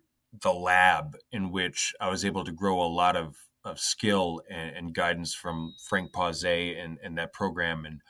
[0.42, 4.74] the lab in which I was able to grow a lot of, of skill and,
[4.74, 7.84] and guidance from Frank Pausé and, and that program.
[7.84, 8.00] And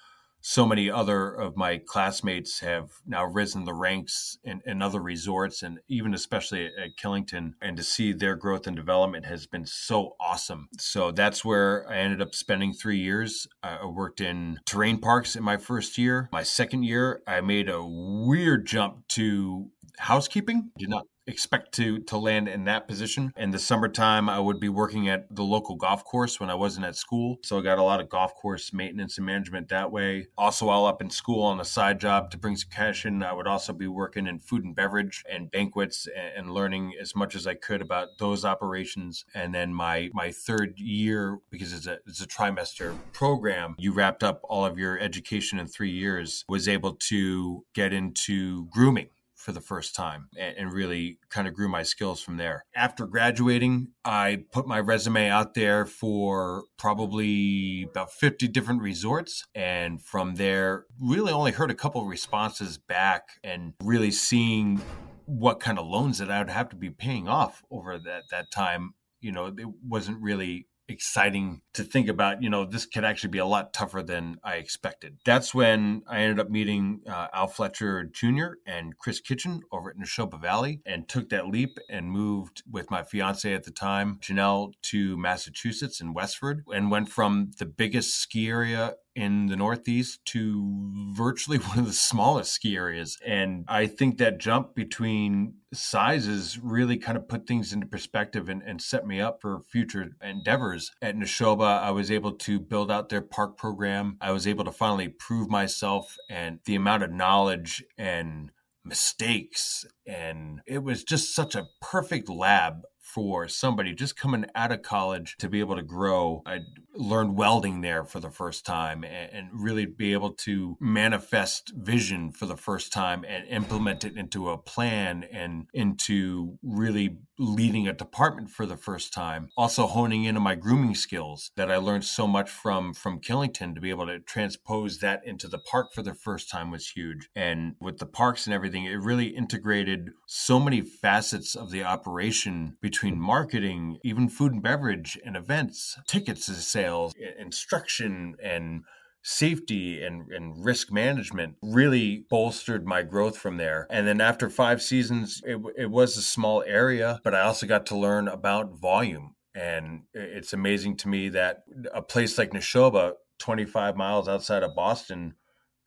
[0.41, 5.63] so many other of my classmates have now risen the ranks in, in other resorts
[5.63, 10.17] and even especially at Killington and to see their growth and development has been so
[10.21, 10.69] awesome.
[10.79, 13.47] So that's where I ended up spending three years.
[13.63, 16.29] I worked in terrain parks in my first year.
[16.33, 19.71] My second year, I made a weird jump to
[20.01, 20.71] housekeeping.
[20.79, 23.33] Did not expect to to land in that position.
[23.37, 26.87] In the summertime, I would be working at the local golf course when I wasn't
[26.87, 30.27] at school, so I got a lot of golf course maintenance and management that way.
[30.37, 33.33] Also, while up in school on a side job to bring some cash in, I
[33.33, 37.35] would also be working in food and beverage and banquets and, and learning as much
[37.35, 39.25] as I could about those operations.
[39.35, 44.25] And then my my third year, because it's a it's a trimester program, you wrapped
[44.25, 49.09] up all of your education in three years, was able to get into grooming
[49.41, 52.65] for the first time and, and really kind of grew my skills from there.
[52.75, 59.47] After graduating, I put my resume out there for probably about 50 different resorts.
[59.55, 64.83] And from there, really only heard a couple responses back and really seeing
[65.25, 68.51] what kind of loans that I would have to be paying off over that, that
[68.51, 68.95] time.
[69.21, 73.39] You know, it wasn't really exciting to think about, you know, this could actually be
[73.39, 75.19] a lot tougher than I expected.
[75.25, 78.55] That's when I ended up meeting uh, Al Fletcher Jr.
[78.67, 83.03] and Chris Kitchen over at Nashoba Valley and took that leap and moved with my
[83.03, 88.49] fiance at the time, Janelle, to Massachusetts in Westford and went from the biggest ski
[88.49, 93.19] area in the Northeast to virtually one of the smallest ski areas.
[93.27, 98.63] And I think that jump between sizes really kind of put things into perspective and,
[98.63, 100.91] and set me up for future endeavors.
[101.01, 104.17] At Nashoba, I was able to build out their park program.
[104.21, 108.51] I was able to finally prove myself and the amount of knowledge and
[108.85, 112.83] mistakes and it was just such a perfect lab
[113.15, 116.43] for somebody just coming out of college to be able to grow.
[116.47, 116.61] I
[116.95, 122.47] learned welding there for the first time and, really be able to manifest vision for
[122.47, 128.51] the first time and implement it into a plan and into really leading a department
[128.51, 129.49] for the first time.
[129.57, 133.75] Also honing in on my grooming skills that I learned so much from from Killington
[133.75, 137.29] to be able to transpose that into the park for the first time was huge.
[137.35, 142.77] And with the parks and everything, it really integrated so many facets of the operation
[142.81, 148.83] between between marketing, even food and beverage and events, tickets sales, instruction and
[149.23, 153.87] safety and, and risk management really bolstered my growth from there.
[153.89, 157.87] And then after five seasons, it, it was a small area, but I also got
[157.87, 159.35] to learn about volume.
[159.55, 161.63] And it's amazing to me that
[161.95, 165.37] a place like Nashoba, 25 miles outside of Boston,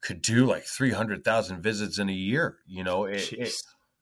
[0.02, 2.58] could do like 300,000 visits in a year.
[2.66, 3.54] You know, it, it,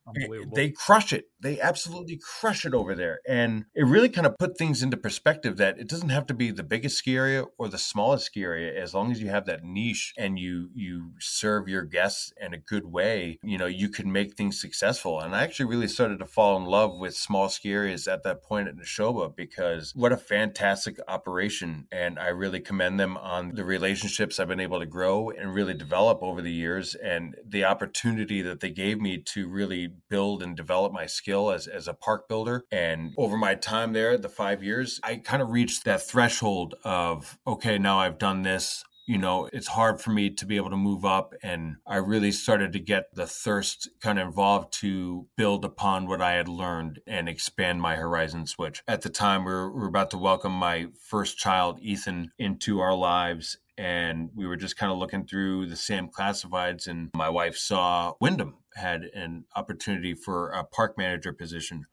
[0.07, 1.25] Eh, they crush it.
[1.39, 3.19] They absolutely crush it over there.
[3.27, 6.51] And it really kind of put things into perspective that it doesn't have to be
[6.51, 8.79] the biggest ski area or the smallest ski area.
[8.79, 12.57] As long as you have that niche and you you serve your guests in a
[12.57, 15.19] good way, you know, you can make things successful.
[15.19, 18.43] And I actually really started to fall in love with small ski areas at that
[18.43, 21.87] point at Nashoba because what a fantastic operation.
[21.91, 25.73] And I really commend them on the relationships I've been able to grow and really
[25.73, 30.55] develop over the years and the opportunity that they gave me to really build and
[30.55, 32.65] develop my skill as, as a park builder.
[32.71, 37.37] And over my time there, the five years, I kind of reached that threshold of,
[37.45, 40.77] okay, now I've done this you know, it's hard for me to be able to
[40.77, 41.33] move up.
[41.43, 46.21] And I really started to get the thirst kind of involved to build upon what
[46.21, 48.83] I had learned and expand my horizon switch.
[48.87, 52.79] At the time, we were, we were about to welcome my first child, Ethan, into
[52.79, 57.29] our lives and we were just kind of looking through the same classifieds and my
[57.29, 61.85] wife saw windham had an opportunity for a park manager position.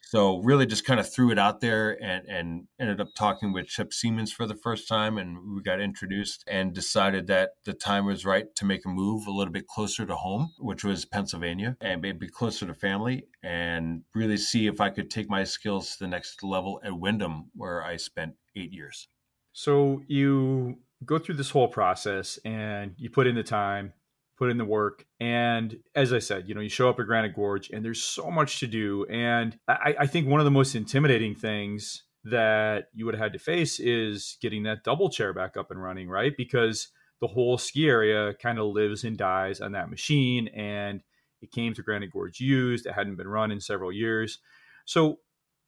[0.00, 3.66] So really just kind of threw it out there and, and ended up talking with
[3.66, 8.06] chip seamans for the first time and we got introduced and decided that the time
[8.06, 11.76] was right to make a move a little bit closer to home which was pennsylvania
[11.80, 16.04] and maybe closer to family and really see if i could take my skills to
[16.04, 19.08] the next level at windham where i spent eight years.
[19.52, 23.92] So you go through this whole process and you put in the time,
[24.36, 25.06] put in the work.
[25.18, 28.30] And as I said, you know, you show up at Granite Gorge and there's so
[28.30, 29.06] much to do.
[29.06, 33.32] And I, I think one of the most intimidating things that you would have had
[33.32, 36.32] to face is getting that double chair back up and running, right?
[36.36, 36.88] Because
[37.20, 40.48] the whole ski area kind of lives and dies on that machine.
[40.48, 41.02] And
[41.40, 44.38] it came to Granite Gorge used, it hadn't been run in several years.
[44.84, 45.20] So,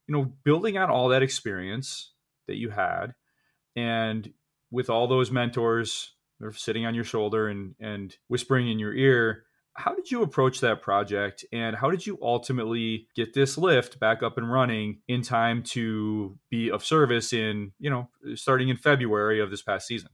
[0.07, 2.13] you know, building on all that experience
[2.47, 3.15] that you had
[3.77, 4.33] and
[4.71, 9.45] with all those mentors they're sitting on your shoulder and and whispering in your ear
[9.75, 14.25] how did you approach that project and how did you ultimately get this lift back
[14.25, 19.41] up and running in time to be of service in you know starting in february
[19.41, 20.11] of this past season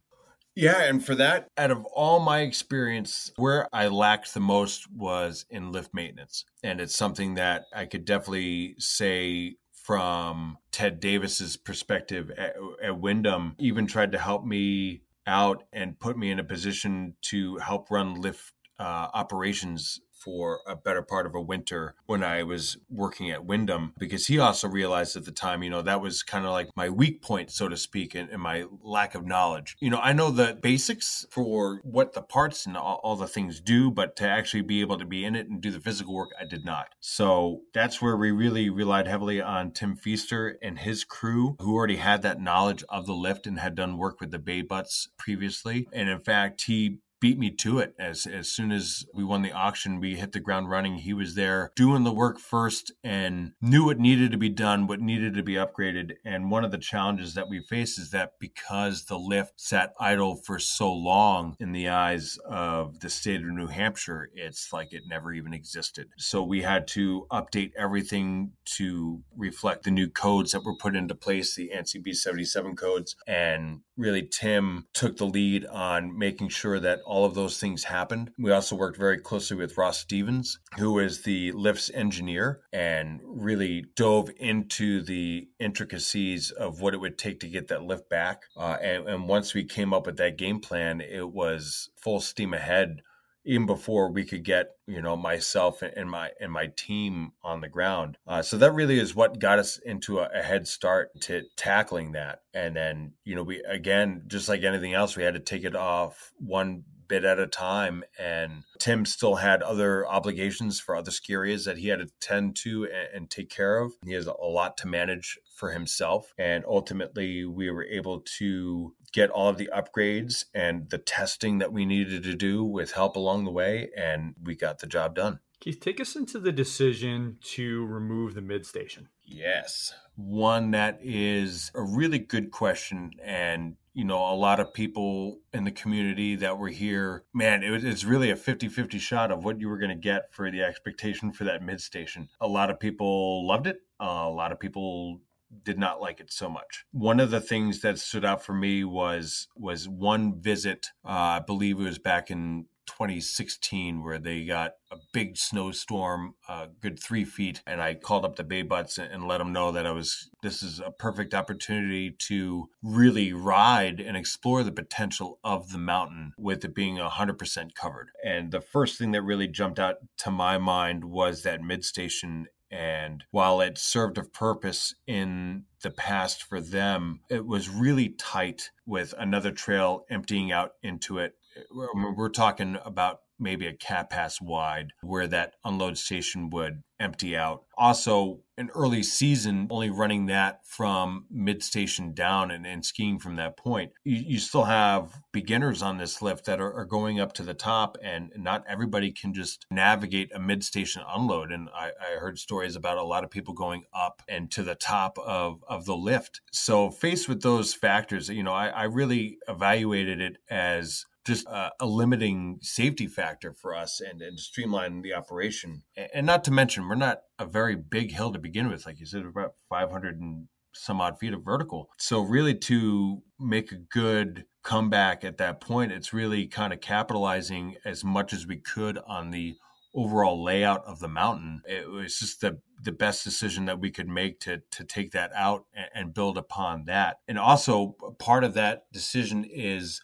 [0.57, 5.47] yeah, and for that, out of all my experience, where I lacked the most was
[5.51, 6.45] in lift maintenance.
[6.63, 13.57] And it's something that I could definitely say from Ted Davis's perspective at, at Windham,
[13.59, 18.21] even tried to help me out and put me in a position to help run
[18.21, 23.45] lift uh, operations for a better part of a winter when I was working at
[23.45, 26.71] Windham because he also realized at the time, you know, that was kind of like
[26.77, 29.77] my weak point, so to speak, and, and, my lack of knowledge.
[29.81, 33.59] You know, I know the basics for what the parts and all, all the things
[33.61, 36.31] do, but to actually be able to be in it and do the physical work,
[36.39, 36.89] I did not.
[37.01, 41.97] So that's where we really relied heavily on Tim Feaster and his crew who already
[41.97, 45.89] had that knowledge of the lift and had done work with the baybutts previously.
[45.93, 47.95] And in fact, he beat me to it.
[47.99, 50.97] As as soon as we won the auction, we hit the ground running.
[50.97, 55.01] He was there doing the work first and knew what needed to be done, what
[55.01, 56.17] needed to be upgraded.
[56.23, 60.37] And one of the challenges that we face is that because the lift sat idle
[60.37, 65.05] for so long in the eyes of the state of New Hampshire, it's like it
[65.09, 66.09] never even existed.
[66.19, 71.15] So we had to update everything to reflect the new codes that were put into
[71.15, 73.17] place, the ANSI B77 codes.
[73.27, 78.33] And really, Tim took the lead on making sure that all of those things happened.
[78.39, 83.85] We also worked very closely with Ross Stevens, who is the lifts engineer, and really
[83.95, 88.43] dove into the intricacies of what it would take to get that lift back.
[88.57, 92.53] Uh, and, and once we came up with that game plan, it was full steam
[92.55, 93.03] ahead
[93.45, 97.69] even before we could get you know myself and my and my team on the
[97.69, 101.43] ground uh, so that really is what got us into a, a, head start to
[101.57, 105.41] tackling that and then you know we again just like anything else we had to
[105.41, 110.97] take it off one bit at a time and tim still had other obligations for
[110.97, 114.13] other ski areas that he had to tend to and, and take care of he
[114.13, 119.49] has a lot to manage for himself and ultimately we were able to get all
[119.49, 123.51] of the upgrades and the testing that we needed to do with help along the
[123.51, 125.39] way, and we got the job done.
[125.65, 129.09] Keith, take us into the decision to remove the mid station.
[129.25, 133.13] Yes, one that is a really good question.
[133.25, 137.71] And, you know, a lot of people in the community that were here, man, it
[137.71, 140.51] was, it's really a 50 50 shot of what you were going to get for
[140.51, 142.29] the expectation for that mid station.
[142.43, 143.79] A lot of people loved it.
[143.99, 145.23] Uh, a lot of people
[145.63, 146.85] did not like it so much.
[146.91, 150.89] One of the things that stood out for me was was one visit.
[151.03, 156.53] Uh, I believe it was back in 2016 where they got a big snowstorm, a
[156.53, 159.87] uh, good three feet, and I called up the Baybutts and let them know that
[159.87, 160.31] I was.
[160.43, 166.33] This is a perfect opportunity to really ride and explore the potential of the mountain
[166.37, 168.11] with it being 100% covered.
[168.23, 172.47] And the first thing that really jumped out to my mind was that mid station
[172.75, 178.71] and while it served a purpose in the past for them, it was really tight
[178.85, 181.37] with another trail emptying out into it.
[181.71, 187.65] We're talking about maybe a cat pass wide where that unload station would empty out.
[187.77, 193.35] Also, an early season, only running that from mid station down and, and skiing from
[193.35, 193.91] that point.
[194.05, 197.53] You, you, still have beginners on this lift that are, are, going up to the
[197.53, 201.51] top, and not everybody can just navigate a mid station unload.
[201.51, 204.77] And I, I heard stories about a lot of people going up and to the
[204.77, 206.41] top of, of the lift.
[206.53, 211.71] So, faced with those factors, you know, I, I really evaluated it as just uh,
[211.81, 215.83] a limiting safety factor for us and, and streamline the operation.
[216.13, 218.87] And not to mention, we're not a very big hill to begin with.
[218.87, 221.89] Like you said, about 500 and some odd feet of vertical.
[221.99, 227.77] So, really, to make a good comeback at that point, it's really kind of capitalizing
[227.85, 229.57] as much as we could on the
[229.95, 231.63] overall layout of the mountain.
[231.67, 235.33] It was just the the best decision that we could make to to take that
[235.35, 237.19] out and, and build upon that.
[237.29, 240.03] And also part of that decision is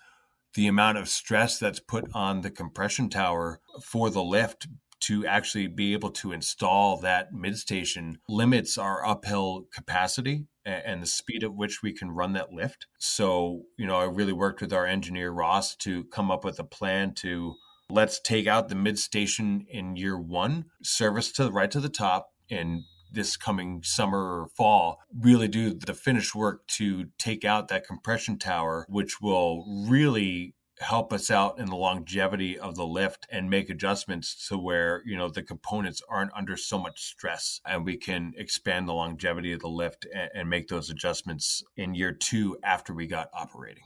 [0.55, 4.67] the amount of stress that's put on the compression tower for the lift
[5.01, 11.07] to actually be able to install that mid station limits our uphill capacity and the
[11.07, 12.87] speed at which we can run that lift.
[12.99, 16.65] So, you know, I really worked with our engineer Ross to come up with a
[16.65, 17.55] plan to
[17.89, 21.89] let's take out the mid station in year one, service to the right to the
[21.89, 22.83] top, and
[23.13, 28.39] this coming summer or fall really do the finished work to take out that compression
[28.39, 33.69] tower, which will really help us out in the longevity of the lift and make
[33.69, 38.33] adjustments to where you know the components aren't under so much stress and we can
[38.37, 42.95] expand the longevity of the lift and, and make those adjustments in year two after
[42.95, 43.85] we got operating.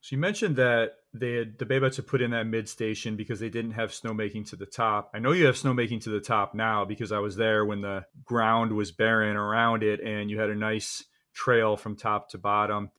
[0.00, 3.40] So you mentioned that they had the Baybutts had put in that mid station because
[3.40, 5.10] they didn't have snowmaking to the top.
[5.14, 8.04] I know you have snowmaking to the top now because I was there when the
[8.24, 11.04] ground was barren around it and you had a nice
[11.34, 12.90] trail from top to bottom.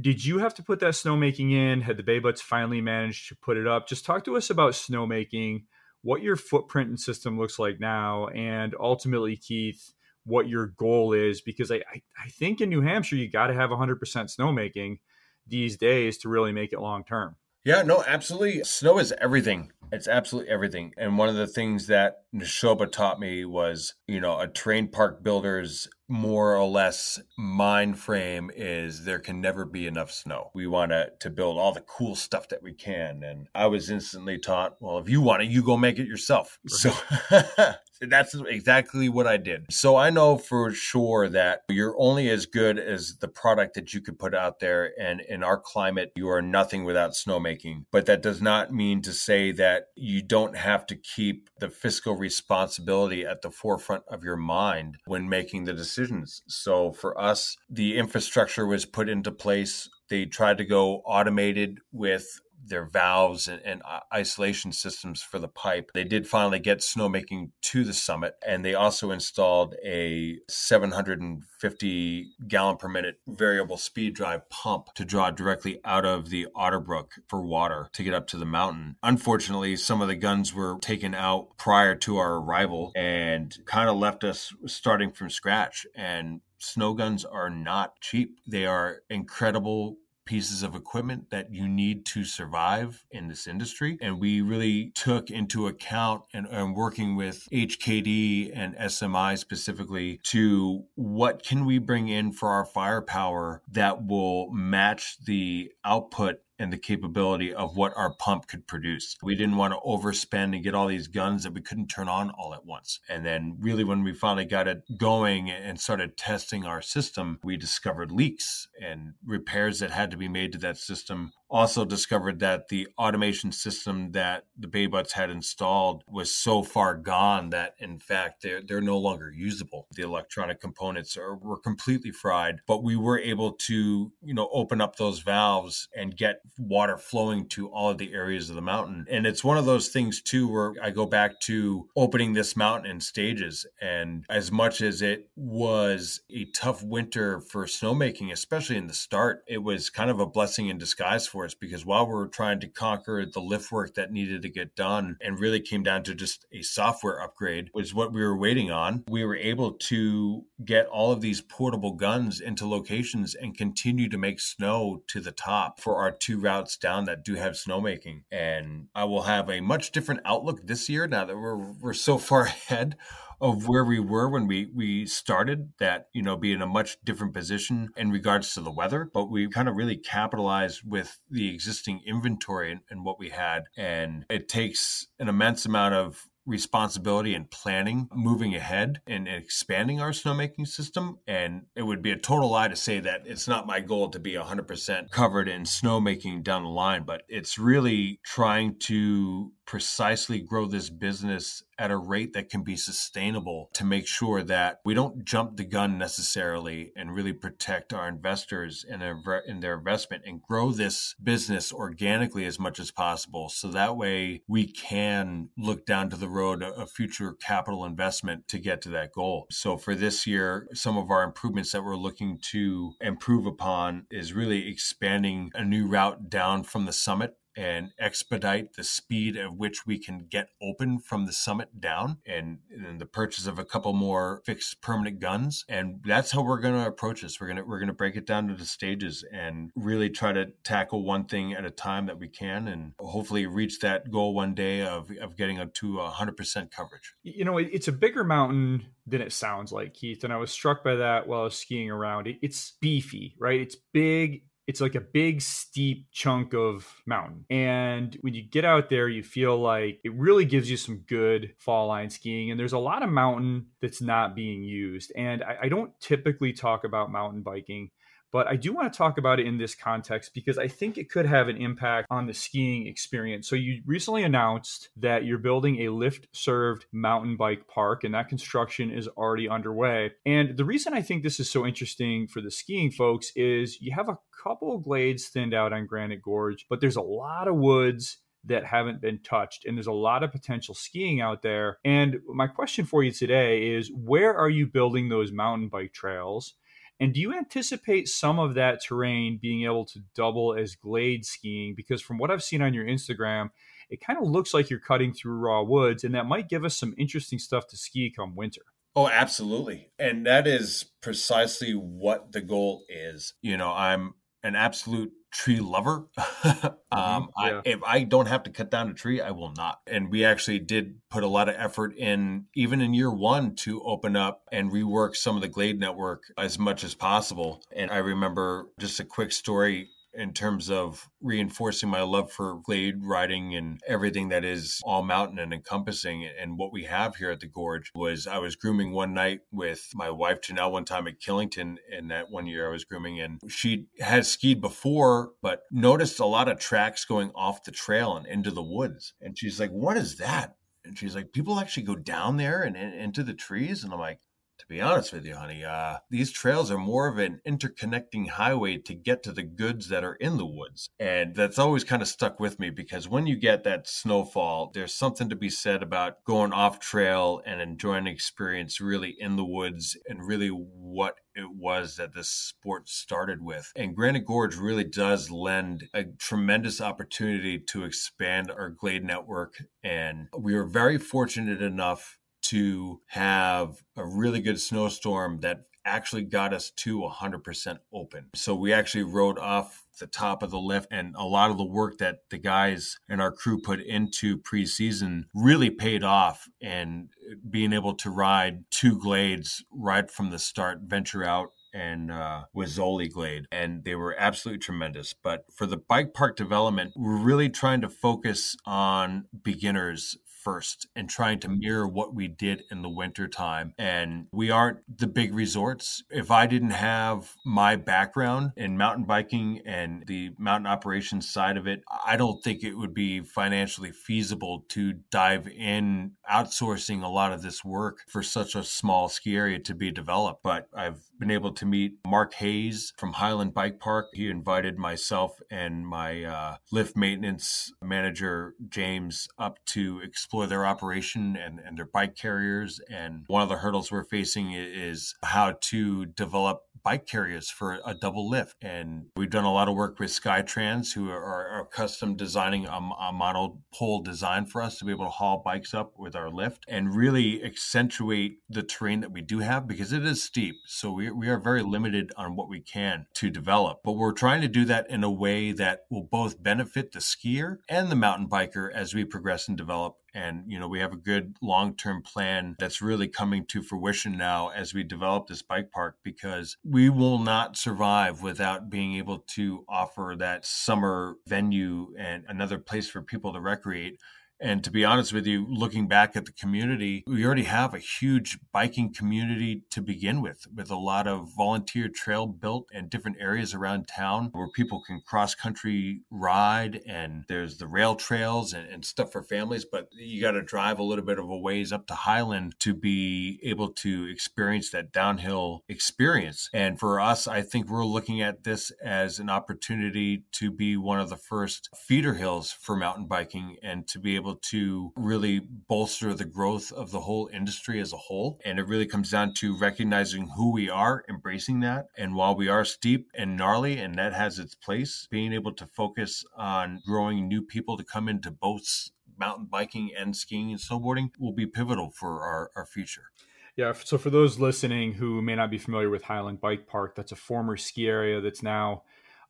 [0.00, 1.82] Did you have to put that snowmaking in?
[1.82, 3.88] Had the Baybutts finally managed to put it up?
[3.88, 5.64] Just talk to us about snowmaking,
[6.02, 9.92] what your footprint and system looks like now, and ultimately, Keith,
[10.24, 11.40] what your goal is.
[11.40, 14.98] Because I, I, I think in New Hampshire, you got to have 100% snowmaking
[15.46, 17.36] these days to really make it long term.
[17.68, 18.64] Yeah, no, absolutely.
[18.64, 19.72] Snow is everything.
[19.92, 20.94] It's absolutely everything.
[20.96, 25.22] And one of the things that Nashoba taught me was, you know, a terrain park
[25.22, 30.50] builder's more or less mind frame is there can never be enough snow.
[30.54, 33.22] We want to, to build all the cool stuff that we can.
[33.22, 36.58] And I was instantly taught, well, if you want it, you go make it yourself.
[36.64, 36.94] Right.
[36.94, 39.66] So that's exactly what I did.
[39.70, 44.00] So I know for sure that you're only as good as the product that you
[44.00, 44.92] could put out there.
[45.00, 47.84] And in our climate, you are nothing without snowmaking.
[47.90, 52.16] But that does not mean to say that you don't have to keep the fiscal
[52.16, 56.42] responsibility at the forefront of your mind when making the decisions.
[56.48, 59.88] So for us, the infrastructure was put into place.
[60.10, 62.26] They tried to go automated with
[62.64, 63.82] their valves and, and,
[64.12, 65.90] isolation systems for the pipe.
[65.94, 72.76] They did finally get snowmaking to the summit, and they also installed a 750 gallon
[72.76, 77.88] per minute variable speed drive pump to draw directly out of the Otterbrook for water
[77.92, 78.96] to get up to the mountain.
[79.02, 83.96] Unfortunately, some of the guns were taken out prior to our arrival and kind of
[83.96, 85.86] left us starting from scratch.
[85.94, 88.40] And snow guns are not cheap.
[88.46, 89.96] They are incredible
[90.28, 93.96] pieces of equipment that you need to survive in this industry.
[94.02, 100.84] And we really took into account and, and working with HKD and SMI specifically to
[100.96, 106.78] what can we bring in for our firepower that will match the output and the
[106.78, 109.16] capability of what our pump could produce.
[109.22, 112.30] We didn't want to overspend and get all these guns that we couldn't turn on
[112.30, 113.00] all at once.
[113.08, 117.56] And then, really, when we finally got it going and started testing our system, we
[117.56, 122.68] discovered leaks and repairs that had to be made to that system also discovered that
[122.68, 128.42] the automation system that the Butts had installed was so far gone that in fact
[128.42, 129.86] they're, they're no longer usable.
[129.92, 134.80] The electronic components are were completely fried, but we were able to, you know, open
[134.80, 139.06] up those valves and get water flowing to all of the areas of the mountain.
[139.10, 142.90] And it's one of those things too where I go back to opening this mountain
[142.90, 148.86] in stages and as much as it was a tough winter for snowmaking, especially in
[148.86, 152.14] the start, it was kind of a blessing in disguise for us because while we
[152.14, 155.82] were trying to conquer the lift work that needed to get done and really came
[155.82, 159.72] down to just a software upgrade was what we were waiting on, we were able
[159.72, 165.20] to get all of these portable guns into locations and continue to make snow to
[165.20, 168.22] the top for our two routes down that do have snowmaking.
[168.30, 172.18] And I will have a much different outlook this year now that we're we're so
[172.18, 172.96] far ahead
[173.40, 176.96] of where we were when we we started that you know be in a much
[177.04, 181.48] different position in regards to the weather but we kind of really capitalized with the
[181.52, 187.34] existing inventory and, and what we had and it takes an immense amount of responsibility
[187.34, 191.18] and planning moving ahead and expanding our snowmaking system.
[191.26, 194.18] And it would be a total lie to say that it's not my goal to
[194.18, 200.66] be 100% covered in snowmaking down the line, but it's really trying to precisely grow
[200.66, 205.24] this business at a rate that can be sustainable to make sure that we don't
[205.24, 210.42] jump the gun necessarily and really protect our investors and their, in their investment and
[210.42, 213.48] grow this business organically as much as possible.
[213.48, 218.58] So that way we can look down to the road of future capital investment to
[218.58, 219.46] get to that goal.
[219.50, 224.32] So for this year, some of our improvements that we're looking to improve upon is
[224.32, 229.84] really expanding a new route down from the summit and expedite the speed at which
[229.84, 233.92] we can get open from the summit down and, and the purchase of a couple
[233.92, 235.64] more fixed permanent guns.
[235.68, 237.40] And that's how we're going to approach this.
[237.40, 240.52] We're going to we're going to break it down into stages and really try to
[240.62, 244.54] tackle one thing at a time that we can and hopefully reach that goal one
[244.54, 247.14] day of, of getting up to 100% coverage.
[247.24, 250.84] You know it's a bigger mountain than it sounds like keith and i was struck
[250.84, 252.28] by that while i was skiing around.
[252.40, 253.60] It's beefy right?
[253.60, 257.46] It's big it's like a big steep chunk of mountain.
[257.48, 261.54] And when you get out there you feel like it really gives you some good
[261.58, 262.50] fall line skiing.
[262.50, 265.10] And there's a lot of mountain that's not being used.
[265.16, 267.90] And I, I don't typically talk about mountain biking
[268.32, 271.10] but I do want to talk about it in this context because I think it
[271.10, 273.48] could have an impact on the skiing experience.
[273.48, 278.28] So, you recently announced that you're building a lift served mountain bike park, and that
[278.28, 280.12] construction is already underway.
[280.26, 283.92] And the reason I think this is so interesting for the skiing folks is you
[283.94, 288.18] have a couple glades thinned out on Granite Gorge, but there's a lot of woods
[288.44, 289.64] that haven't been touched.
[289.64, 291.78] And there's a lot of potential skiing out there.
[291.84, 296.54] And my question for you today is where are you building those mountain bike trails?
[297.00, 301.74] And do you anticipate some of that terrain being able to double as glade skiing?
[301.76, 303.50] Because from what I've seen on your Instagram,
[303.88, 306.76] it kind of looks like you're cutting through raw woods, and that might give us
[306.76, 308.62] some interesting stuff to ski come winter.
[308.96, 309.90] Oh, absolutely.
[309.98, 313.34] And that is precisely what the goal is.
[313.42, 314.14] You know, I'm
[314.48, 316.08] an absolute tree lover.
[316.16, 317.46] um, mm-hmm.
[317.46, 317.60] yeah.
[317.60, 319.80] I, if I don't have to cut down a tree, I will not.
[319.86, 323.82] And we actually did put a lot of effort in, even in year one, to
[323.82, 327.62] open up and rework some of the Glade network as much as possible.
[327.70, 332.96] And I remember just a quick story in terms of reinforcing my love for glade
[333.02, 336.28] riding and everything that is all mountain and encompassing.
[336.40, 339.90] And what we have here at the gorge was I was grooming one night with
[339.94, 341.76] my wife Janelle one time at Killington.
[341.96, 346.26] And that one year I was grooming, and she had skied before, but noticed a
[346.26, 349.14] lot of tracks going off the trail and into the woods.
[349.20, 352.76] And she's like, "What is that?" And she's like, "People actually go down there and,
[352.76, 354.20] and into the trees." And I'm like,
[354.68, 358.94] be honest with you, honey, uh, these trails are more of an interconnecting highway to
[358.94, 360.90] get to the goods that are in the woods.
[361.00, 364.94] And that's always kind of stuck with me because when you get that snowfall, there's
[364.94, 369.44] something to be said about going off trail and enjoying an experience really in the
[369.44, 373.72] woods and really what it was that this sport started with.
[373.76, 379.54] And Granite Gorge really does lend a tremendous opportunity to expand our Glade network.
[379.82, 382.18] And we were very fortunate enough
[382.48, 388.26] to have a really good snowstorm that actually got us to 100% open.
[388.34, 391.64] So we actually rode off the top of the lift and a lot of the
[391.64, 397.08] work that the guys and our crew put into preseason really paid off and
[397.48, 403.12] being able to ride two glades right from the start venture out and uh, Zoli
[403.12, 405.12] Glade, and they were absolutely tremendous.
[405.14, 410.16] But for the bike park development, we're really trying to focus on beginners
[410.48, 411.58] first and trying to mm-hmm.
[411.58, 413.74] mirror what we did in the wintertime.
[413.76, 416.02] And we aren't the big resorts.
[416.08, 421.66] If I didn't have my background in mountain biking and the mountain operations side of
[421.66, 427.32] it, I don't think it would be financially feasible to dive in outsourcing a lot
[427.32, 430.42] of this work for such a small ski area to be developed.
[430.42, 434.08] But I've been able to meet Mark Hayes from Highland Bike Park.
[434.12, 441.36] He invited myself and my uh, lift maintenance manager, James, up to explore their operation
[441.36, 442.80] and, and their bike carriers.
[442.90, 447.94] And one of the hurdles we're facing is how to develop bike carriers for a
[447.94, 448.56] double lift.
[448.62, 452.78] And we've done a lot of work with Skytrans, who are, are custom designing a,
[453.00, 456.64] a monopole design for us to be able to haul bikes up with our lift
[456.68, 460.56] and really accentuate the terrain that we do have because it is steep.
[460.66, 463.80] So we, we are very limited on what we can to develop.
[463.84, 467.58] But we're trying to do that in a way that will both benefit the skier
[467.68, 470.96] and the mountain biker as we progress and develop and you know we have a
[470.96, 475.96] good long-term plan that's really coming to fruition now as we develop this bike park
[476.02, 482.58] because we will not survive without being able to offer that summer venue and another
[482.58, 483.98] place for people to recreate
[484.40, 487.78] and to be honest with you, looking back at the community, we already have a
[487.78, 493.16] huge biking community to begin with, with a lot of volunteer trail built in different
[493.20, 496.80] areas around town where people can cross country ride.
[496.86, 500.78] And there's the rail trails and, and stuff for families, but you got to drive
[500.78, 504.92] a little bit of a ways up to Highland to be able to experience that
[504.92, 506.48] downhill experience.
[506.52, 511.00] And for us, I think we're looking at this as an opportunity to be one
[511.00, 515.40] of the first feeder hills for mountain biking and to be able able to really
[515.40, 518.38] bolster the growth of the whole industry as a whole.
[518.44, 521.86] And it really comes down to recognizing who we are, embracing that.
[521.96, 525.66] And while we are steep and gnarly, and that has its place, being able to
[525.66, 531.10] focus on growing new people to come into both mountain biking and skiing and snowboarding
[531.18, 533.10] will be pivotal for our, our future.
[533.56, 537.10] Yeah, so for those listening who may not be familiar with Highland Bike Park, that's
[537.10, 538.82] a former ski area that's now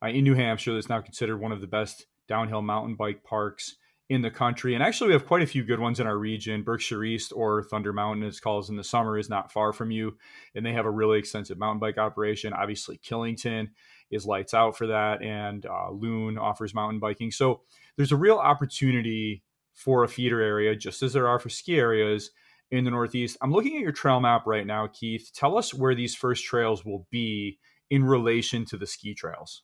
[0.03, 3.77] uh, in New Hampshire, that's now considered one of the best downhill mountain bike parks
[4.09, 4.73] in the country.
[4.73, 6.63] And actually, we have quite a few good ones in our region.
[6.63, 10.17] Berkshire East or Thunder Mountain, as calls in the summer, is not far from you.
[10.55, 12.51] And they have a really extensive mountain bike operation.
[12.51, 13.67] Obviously, Killington
[14.09, 17.29] is lights out for that, and uh, Loon offers mountain biking.
[17.29, 17.61] So
[17.95, 19.43] there's a real opportunity
[19.75, 22.31] for a feeder area, just as there are for ski areas
[22.71, 23.37] in the Northeast.
[23.41, 25.29] I'm looking at your trail map right now, Keith.
[25.35, 27.59] Tell us where these first trails will be
[27.91, 29.63] in relation to the ski trails.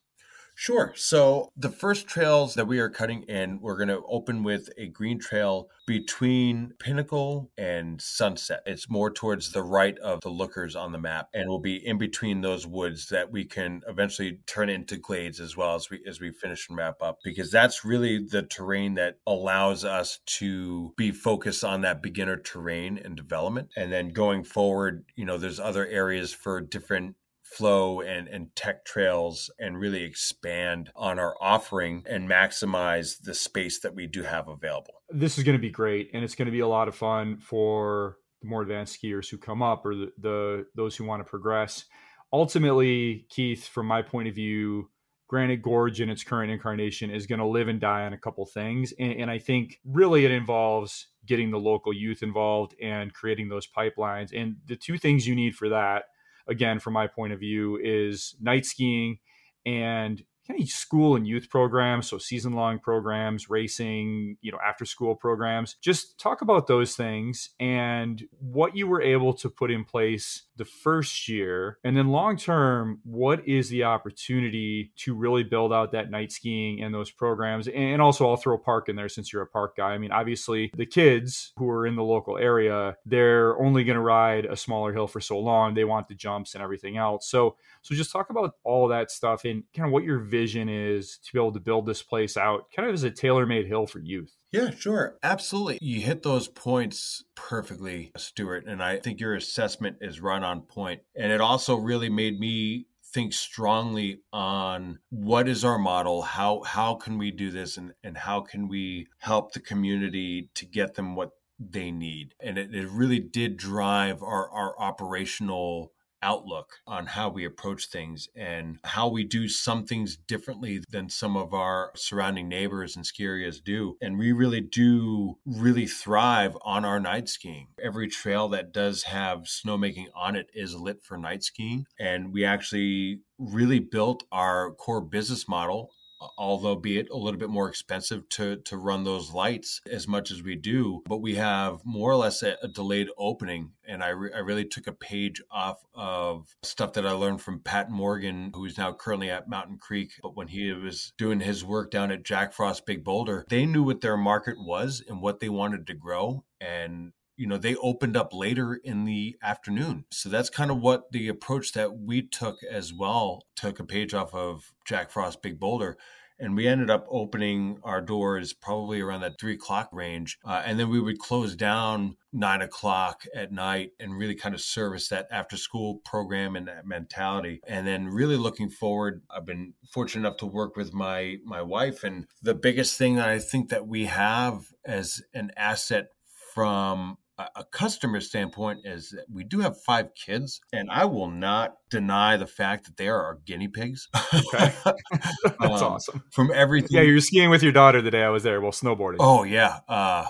[0.57, 0.93] Sure.
[0.95, 4.87] So the first trails that we are cutting in, we're going to open with a
[4.87, 8.61] green trail between Pinnacle and Sunset.
[8.65, 11.97] It's more towards the right of the lookers on the map and will be in
[11.97, 16.21] between those woods that we can eventually turn into glades as well as we as
[16.21, 21.11] we finish and wrap up because that's really the terrain that allows us to be
[21.11, 23.69] focused on that beginner terrain and development.
[23.75, 27.15] And then going forward, you know, there's other areas for different
[27.45, 33.79] flow and, and tech trails and really expand on our offering and maximize the space
[33.79, 34.95] that we do have available.
[35.09, 37.37] This is going to be great and it's going to be a lot of fun
[37.37, 41.29] for the more advanced skiers who come up or the, the those who want to
[41.29, 41.85] progress.
[42.33, 44.89] Ultimately, Keith, from my point of view,
[45.27, 48.45] Granite Gorge in its current incarnation is going to live and die on a couple
[48.45, 48.91] things.
[48.99, 53.67] And, and, I think really it involves getting the local youth involved and creating those
[53.67, 54.29] pipelines.
[54.35, 56.03] And the two things you need for that,
[56.47, 59.19] again, from my point of view, is night skiing
[59.65, 64.85] and kind of school and youth programs, so season long programs, racing, you know, after
[64.85, 65.75] school programs.
[65.81, 70.65] Just talk about those things and what you were able to put in place the
[70.65, 71.79] first year.
[71.83, 76.81] And then long term, what is the opportunity to really build out that night skiing
[76.81, 77.67] and those programs?
[77.67, 79.89] And also, I'll throw a park in there since you're a park guy.
[79.89, 84.01] I mean, obviously, the kids who are in the local area, they're only going to
[84.01, 85.73] ride a smaller hill for so long.
[85.73, 87.27] They want the jumps and everything else.
[87.27, 91.19] So, so just talk about all that stuff and kind of what your vision is
[91.23, 93.85] to be able to build this place out kind of as a tailor made hill
[93.85, 94.35] for youth.
[94.51, 95.19] Yeah, sure.
[95.21, 95.77] Absolutely.
[95.81, 98.65] You hit those points perfectly, Stuart.
[98.65, 101.01] And I think your assessment is right on point.
[101.15, 106.95] And it also really made me think strongly on what is our model how how
[106.95, 111.15] can we do this and and how can we help the community to get them
[111.15, 115.93] what they need and it, it really did drive our our operational
[116.25, 121.37] outlook on how we approach things and how we do some things differently than some
[121.37, 123.95] of our surrounding neighbors and ski areas do.
[124.01, 127.67] And we really do really thrive on our night skiing.
[127.81, 131.85] Every trail that does have snowmaking on it is lit for night skiing.
[131.99, 135.91] And we actually really built our core business model
[136.37, 140.31] although be it a little bit more expensive to to run those lights as much
[140.31, 143.71] as we do but we have more or less a, a delayed opening.
[143.87, 147.59] And I, re- I really took a page off of stuff that i learned from
[147.59, 150.11] pat morgan who's now currently at mountain creek.
[150.21, 153.83] But when he was doing his work down at jack frost big boulder they knew
[153.83, 156.43] what their market was and what they wanted to grow.
[156.61, 160.05] And you know they opened up later in the afternoon.
[160.11, 164.13] So that's kind of what the approach that we took as well took a page
[164.13, 165.97] off of jack frost big boulder
[166.39, 170.79] and we ended up opening our doors probably around that three o'clock range uh, and
[170.79, 175.27] then we would close down nine o'clock at night and really kind of service that
[175.31, 177.61] after school program and that mentality.
[177.67, 182.03] And then really looking forward i've been fortunate enough to work with my my wife
[182.03, 186.07] and the biggest thing that i think that we have as an asset
[186.53, 191.75] from a customer standpoint is that we do have five kids, and I will not
[191.89, 194.07] deny the fact that they are our guinea pigs.
[194.33, 194.73] Okay.
[195.13, 196.23] That's um, awesome.
[196.31, 196.89] From everything.
[196.91, 198.59] Yeah, you're skiing with your daughter the day I was there.
[198.59, 199.17] Well, snowboarding.
[199.19, 199.79] Oh yeah.
[199.87, 200.25] Uh,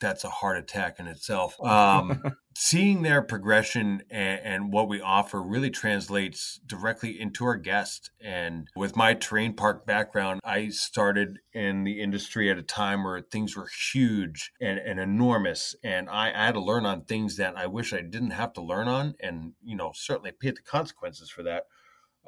[0.00, 1.60] that's a heart attack in itself.
[1.62, 2.22] Um,
[2.56, 8.10] seeing their progression and, and, what we offer really translates directly into our guest.
[8.20, 13.20] And with my terrain park background, I started in the industry at a time where
[13.20, 15.76] things were huge and, and enormous.
[15.84, 18.60] And I, I, had to learn on things that I wish I didn't have to
[18.60, 19.14] learn on.
[19.20, 21.64] And, you know, certainly pay the consequences for that.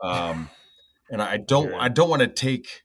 [0.02, 0.48] Um,
[1.10, 2.84] and I don't, I don't want to take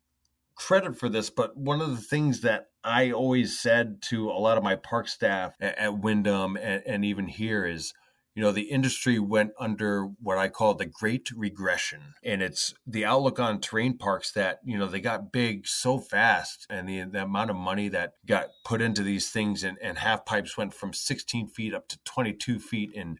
[0.55, 4.57] credit for this, but one of the things that I always said to a lot
[4.57, 7.93] of my park staff at, at Windham and, and even here is,
[8.35, 12.01] you know, the industry went under what I call the great regression.
[12.23, 16.67] And it's the outlook on terrain parks that, you know, they got big so fast
[16.69, 20.25] and the, the amount of money that got put into these things and, and half
[20.25, 23.17] pipes went from 16 feet up to 22 feet in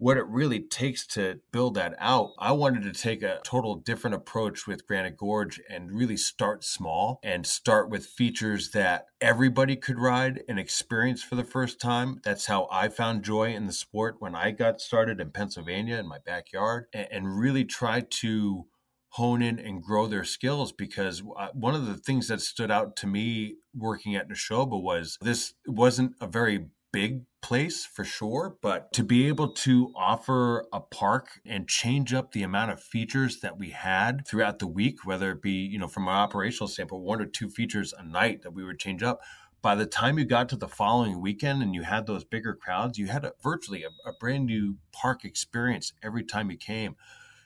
[0.00, 2.30] what it really takes to build that out.
[2.38, 7.20] I wanted to take a total different approach with Granite Gorge and really start small
[7.22, 12.18] and start with features that everybody could ride and experience for the first time.
[12.24, 16.08] That's how I found joy in the sport when I got started in Pennsylvania in
[16.08, 18.64] my backyard and really try to
[19.10, 22.96] hone in and grow their skills because uh, one of the things that stood out
[22.96, 28.92] to me working at Nashoba was this wasn't a very big place for sure, but
[28.92, 33.58] to be able to offer a park and change up the amount of features that
[33.58, 37.20] we had throughout the week, whether it be, you know, from an operational standpoint, one
[37.20, 39.20] or two features a night that we would change up.
[39.62, 42.98] By the time you got to the following weekend and you had those bigger crowds,
[42.98, 46.96] you had a, virtually a, a brand new park experience every time you came.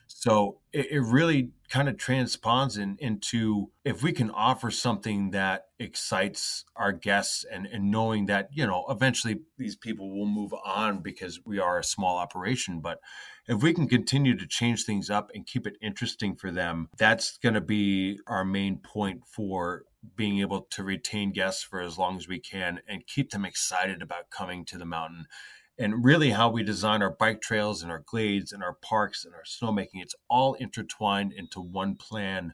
[0.07, 5.65] So it, it really kind of transponds in, into if we can offer something that
[5.79, 10.99] excites our guests and, and knowing that, you know, eventually these people will move on
[10.99, 12.79] because we are a small operation.
[12.79, 12.99] But
[13.47, 17.37] if we can continue to change things up and keep it interesting for them, that's
[17.37, 19.83] going to be our main point for
[20.15, 24.01] being able to retain guests for as long as we can and keep them excited
[24.01, 25.25] about coming to the mountain
[25.77, 29.33] and really how we design our bike trails and our glades and our parks and
[29.33, 32.53] our snowmaking it's all intertwined into one plan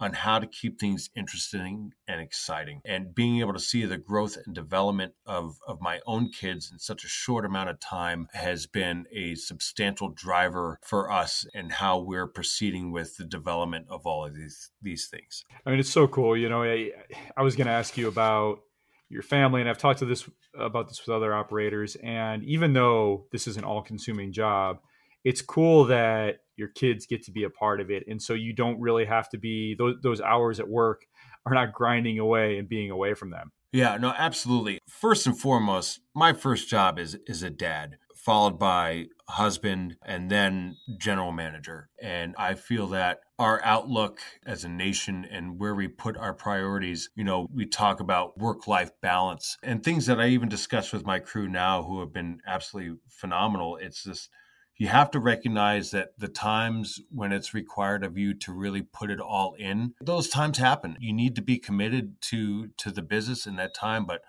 [0.00, 2.80] on how to keep things interesting and exciting.
[2.84, 6.78] And being able to see the growth and development of, of my own kids in
[6.78, 11.98] such a short amount of time has been a substantial driver for us and how
[11.98, 15.44] we're proceeding with the development of all of these these things.
[15.66, 16.36] I mean, it's so cool.
[16.36, 16.92] You know, I,
[17.36, 18.60] I was going to ask you about
[19.08, 20.28] your family, and I've talked to this
[20.58, 21.96] about this with other operators.
[21.96, 24.78] And even though this is an all-consuming job,
[25.24, 28.52] it's cool that your kids get to be a part of it, and so you
[28.52, 31.06] don't really have to be those those hours at work
[31.46, 33.52] are not grinding away and being away from them.
[33.72, 34.78] Yeah, no, absolutely.
[34.88, 40.76] First and foremost, my first job is is a dad followed by husband and then
[40.96, 41.90] general manager.
[42.00, 47.10] And I feel that our outlook as a nation and where we put our priorities,
[47.14, 51.06] you know, we talk about work life balance and things that I even discuss with
[51.06, 53.76] my crew now who have been absolutely phenomenal.
[53.76, 54.30] It's just,
[54.78, 59.10] you have to recognize that the times when it's required of you to really put
[59.10, 63.44] it all in those times happen you need to be committed to to the business
[63.44, 64.22] in that time but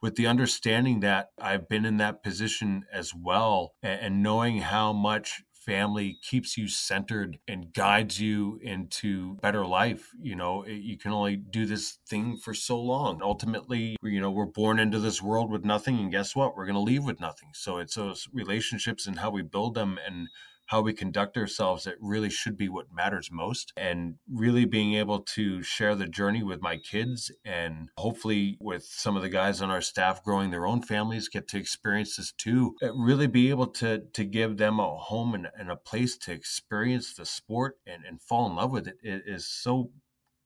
[0.00, 5.42] with the understanding that I've been in that position as well and, knowing how much
[5.52, 11.36] family keeps you centered and guides you into better life you know you can only
[11.36, 13.20] do this thing for so long.
[13.22, 16.56] Ultimately you know we're born into this world with nothing and guess what?
[16.56, 17.50] We're going to leave with nothing.
[17.54, 20.28] So it's those relationships and how we build them and
[20.68, 23.72] how we conduct ourselves that really should be what matters most.
[23.76, 29.16] And really being able to share the journey with my kids and hopefully with some
[29.16, 32.76] of the guys on our staff growing their own families get to experience this too.
[32.94, 37.14] Really be able to to give them a home and, and a place to experience
[37.14, 39.90] the sport and, and fall in love with it, it is so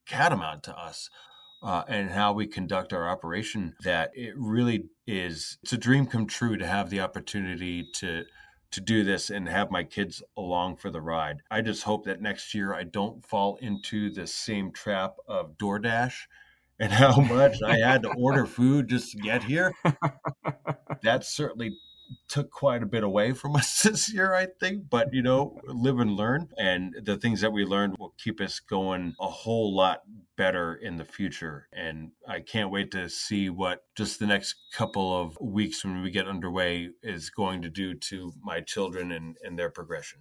[0.06, 1.10] catamount to us.
[1.64, 6.26] Uh, and how we conduct our operation that it really is it's a dream come
[6.26, 8.24] true to have the opportunity to
[8.72, 11.42] to do this and have my kids along for the ride.
[11.50, 16.14] I just hope that next year I don't fall into the same trap of DoorDash
[16.80, 19.72] and how much I had to order food just to get here.
[21.02, 21.76] That certainly
[22.28, 24.88] took quite a bit away from us this year, I think.
[24.90, 26.48] But, you know, live and learn.
[26.58, 30.02] And the things that we learned will keep us going a whole lot
[30.36, 31.68] better in the future.
[31.72, 36.10] And I can't wait to see what just the next couple of weeks when we
[36.10, 40.20] get underway is going to do to my children and, and their progression.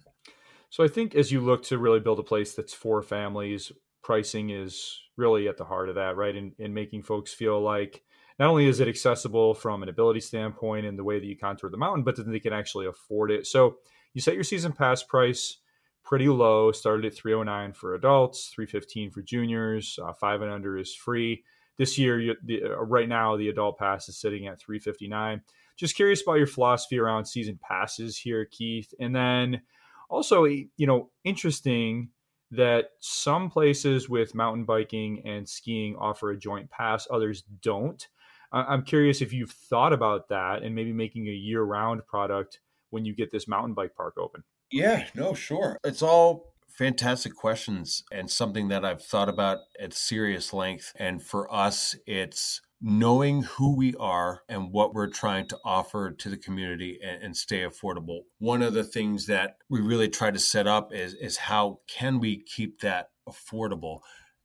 [0.70, 4.50] So I think as you look to really build a place that's for families, pricing
[4.50, 6.34] is really at the heart of that, right?
[6.34, 8.02] And, and making folks feel like
[8.42, 11.70] not only is it accessible from an ability standpoint and the way that you contour
[11.70, 13.46] the mountain, but that they can actually afford it.
[13.46, 13.76] So
[14.14, 15.58] you set your season pass price
[16.02, 20.92] pretty low, started at 309 for adults, 315 for juniors, uh, five and under is
[20.92, 21.44] free.
[21.78, 25.40] This year, you, the, uh, right now, the adult pass is sitting at 359.
[25.76, 28.92] Just curious about your philosophy around season passes here, Keith.
[28.98, 29.62] And then
[30.10, 32.08] also, you know, interesting
[32.50, 38.08] that some places with mountain biking and skiing offer a joint pass, others don't.
[38.52, 42.60] I'm curious if you've thought about that and maybe making a year round product
[42.90, 44.44] when you get this mountain bike park open.
[44.70, 45.78] Yeah, no, sure.
[45.84, 50.92] It's all fantastic questions and something that I've thought about at serious length.
[50.96, 56.28] And for us, it's knowing who we are and what we're trying to offer to
[56.28, 58.22] the community and, and, stay affordable.
[58.38, 62.18] One of the things that we really try to set up is, is how can
[62.18, 64.00] we keep that affordable?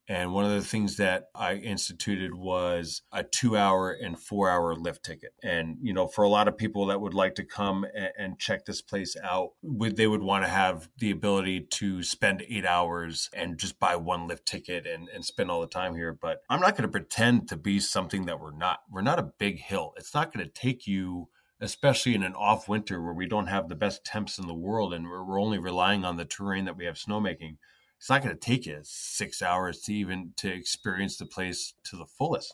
[0.09, 4.73] And one of the things that I instituted was a two hour and four hour
[4.73, 5.34] lift ticket.
[5.43, 7.85] And, you know, for a lot of people that would like to come
[8.17, 12.65] and, check this place out, they would want to have the ability to spend eight
[12.65, 16.13] hours and just buy one lift ticket and, and spend all the time here.
[16.13, 18.81] But I'm not going to pretend to be something that we're not.
[18.91, 19.93] We're not a big hill.
[19.97, 21.29] It's not going to take you
[21.59, 24.93] especially in an off winter where we don't have the best temps in the world
[24.93, 27.57] and we're, we're only relying on the terrain that we have snowmaking
[27.97, 31.95] it's not going to take you six hours to even to experience the place to
[31.95, 32.53] the fullest.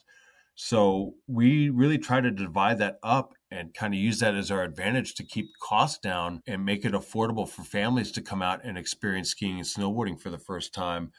[0.55, 4.63] So we really try to divide that up and kind of use that as our
[4.63, 8.77] advantage to keep costs down and make it affordable for families to come out and
[8.77, 11.11] experience skiing and snowboarding for the first time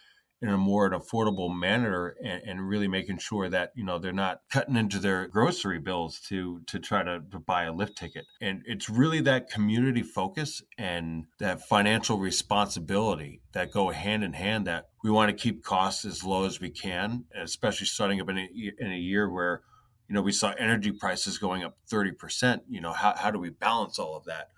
[0.44, 4.40] in a more affordable manner and, and, really making sure that you know they're not
[4.50, 8.26] cutting into their grocery bills to to try to, to buy a lift ticket.
[8.40, 14.66] And it's really that community focus and that financial responsibility that go hand in hand
[14.66, 18.38] that we want to keep costs as low as we can especially starting up in
[18.38, 18.48] a,
[18.78, 19.62] in a year where
[20.08, 23.50] you know we saw energy prices going up 30% you know how, how do we
[23.50, 24.48] balance all of that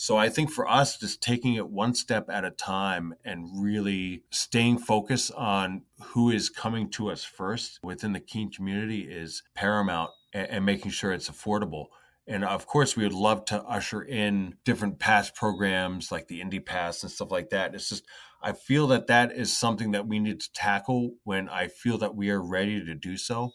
[0.00, 4.22] so I think for us, just taking it one step at a time and really
[4.30, 10.12] staying focused on who is coming to us first within the Keene community is paramount
[10.32, 11.86] and, making sure it's affordable.
[12.28, 16.64] And of course, we would love to usher in different pass programs like the Indie
[16.64, 17.74] Pass and stuff like that.
[17.74, 18.06] It's just,
[18.40, 22.14] I feel that that is something that we need to tackle when I feel that
[22.14, 23.52] we are ready to do so.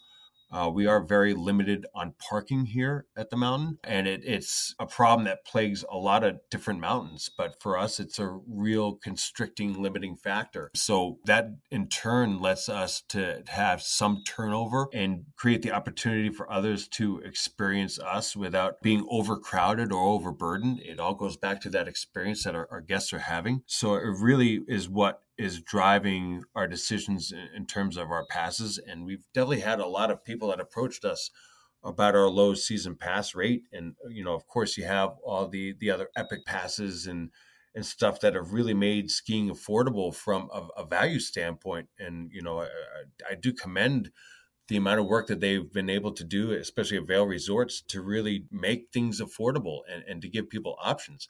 [0.54, 4.86] Uh, we are very limited on parking here at the mountain, and it, it's a
[4.86, 7.30] problem that plagues a lot of different mountains.
[7.36, 10.70] But for us, it's a real constricting, limiting factor.
[10.76, 16.52] So that in turn lets us to have some turnover and create the opportunity for
[16.52, 20.80] others to experience us without being overcrowded or overburdened.
[20.82, 23.64] It all goes back to that experience that our, our guests are having.
[23.66, 28.78] So it really is what is driving our decisions in terms of our passes.
[28.78, 31.30] And we've definitely had a lot of people that approached us
[31.84, 33.64] about our low season pass rate.
[33.74, 37.30] And, you know, of course, you have all the, the other epic passes and,
[37.76, 41.90] and stuff that have really made skiing affordable from a, a value standpoint.
[42.00, 42.68] And, you know, I,
[43.32, 44.12] I do commend
[44.70, 48.02] the amount of work that they've been able to do, especially at Vail Resorts, to
[48.02, 51.28] really make things affordable and, and to give people options.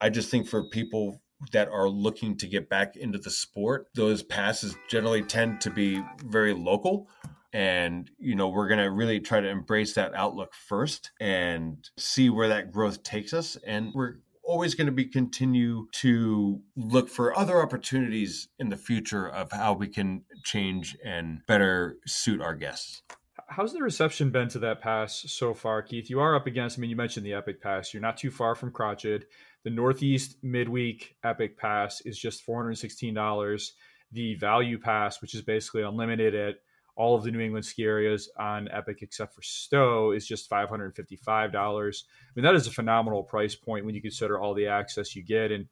[0.00, 1.20] I just think for people
[1.52, 6.02] that are looking to get back into the sport, those passes generally tend to be
[6.24, 7.08] very local.
[7.52, 12.28] And, you know, we're going to really try to embrace that outlook first and see
[12.28, 13.56] where that growth takes us.
[13.64, 19.28] And we're always going to be continue to look for other opportunities in the future
[19.28, 23.02] of how we can change and better suit our guests.
[23.48, 26.10] How's the reception been to that pass so far, Keith?
[26.10, 27.94] You are up against, I mean, you mentioned the Epic Pass.
[27.94, 29.24] You're not too far from Crotched.
[29.64, 33.70] The Northeast Midweek Epic Pass is just $416.
[34.12, 36.56] The Value Pass, which is basically unlimited at
[36.96, 41.56] all of the New England ski areas on Epic except for Stowe, is just $555.
[41.56, 41.92] I
[42.36, 45.50] mean, that is a phenomenal price point when you consider all the access you get.
[45.50, 45.66] And,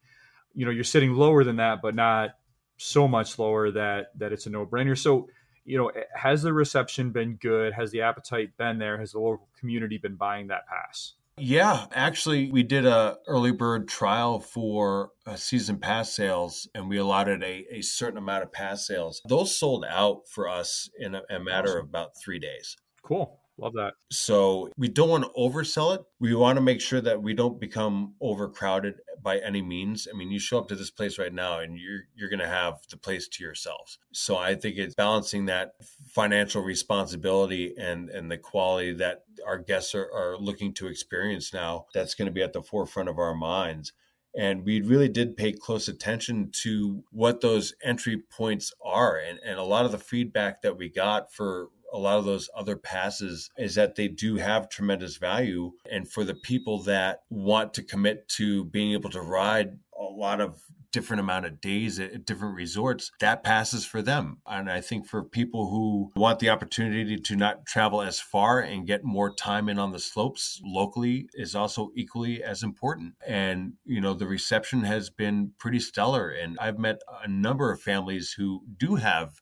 [0.53, 2.31] you know, you're sitting lower than that, but not
[2.77, 4.97] so much lower that that it's a no-brainer.
[4.97, 5.29] So,
[5.65, 7.73] you know, has the reception been good?
[7.73, 8.97] Has the appetite been there?
[8.97, 11.13] Has the local community been buying that pass?
[11.37, 16.97] Yeah, actually, we did a early bird trial for uh, season pass sales, and we
[16.97, 19.21] allotted a, a certain amount of pass sales.
[19.27, 21.79] Those sold out for us in a, a matter awesome.
[21.79, 22.75] of about three days.
[23.03, 23.39] Cool.
[23.57, 23.93] Love that.
[24.11, 26.01] So we don't want to oversell it.
[26.19, 30.07] We want to make sure that we don't become overcrowded by any means.
[30.11, 32.47] I mean, you show up to this place right now and you're you're going to
[32.47, 33.99] have the place to yourselves.
[34.11, 35.73] So I think it's balancing that
[36.09, 41.85] financial responsibility and and the quality that our guests are, are looking to experience now
[41.93, 43.93] that's going to be at the forefront of our minds.
[44.35, 49.17] And we really did pay close attention to what those entry points are.
[49.17, 52.49] And, and a lot of the feedback that we got for a lot of those
[52.55, 55.71] other passes is that they do have tremendous value.
[55.89, 60.41] And for the people that want to commit to being able to ride a lot
[60.41, 60.59] of
[60.93, 64.37] different amount of days at different resorts that passes for them.
[64.45, 68.87] And i think for people who want the opportunity to not travel as far and
[68.87, 73.15] get more time in on the slopes locally is also equally as important.
[73.27, 76.29] And you know the reception has been pretty stellar.
[76.29, 79.41] And i've met a number of families who do have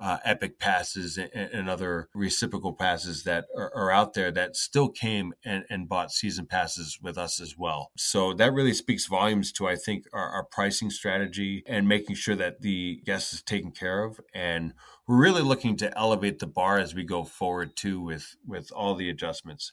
[0.00, 4.88] uh, epic passes and, and, other reciprocal passes that are, are, out there that still
[4.88, 7.90] came and, and, bought season passes with us as well.
[7.96, 12.36] So that really speaks volumes to, I think, our, our pricing strategy and making sure
[12.36, 14.20] that the guest is taken care of.
[14.34, 14.72] And
[15.06, 18.94] we're really looking to elevate the bar as we go forward too with, with all
[18.94, 19.70] the adjustments.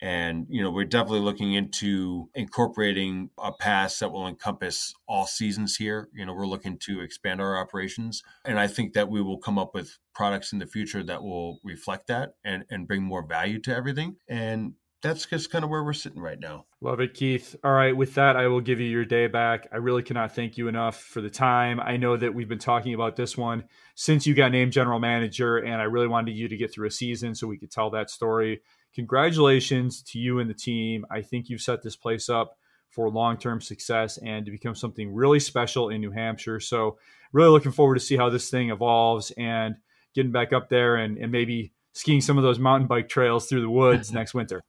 [0.00, 5.76] And, you know, we're definitely looking into incorporating a pass that will encompass all seasons
[5.76, 6.08] here.
[6.14, 8.22] You know, we're looking to expand our operations.
[8.44, 11.60] And I think that we will come up with products in the future that will
[11.64, 14.16] reflect that and, and bring more value to everything.
[14.28, 16.64] And that's just kind of where we're sitting right now.
[16.80, 17.54] Love it, Keith.
[17.62, 19.68] All right, with that, I will give you your day back.
[19.70, 21.78] I really cannot thank you enough for the time.
[21.78, 23.64] I know that we've been talking about this one
[23.94, 26.90] since you got named general manager, and I really wanted you to get through a
[26.90, 28.62] season so we could tell that story
[28.94, 31.04] congratulations to you and the team.
[31.10, 32.56] I think you've set this place up
[32.90, 36.60] for long term success and to become something really special in New Hampshire.
[36.60, 36.98] So,
[37.32, 39.76] really looking forward to see how this thing evolves and
[40.14, 43.62] getting back up there and, and maybe skiing some of those mountain bike trails through
[43.62, 44.62] the woods next winter.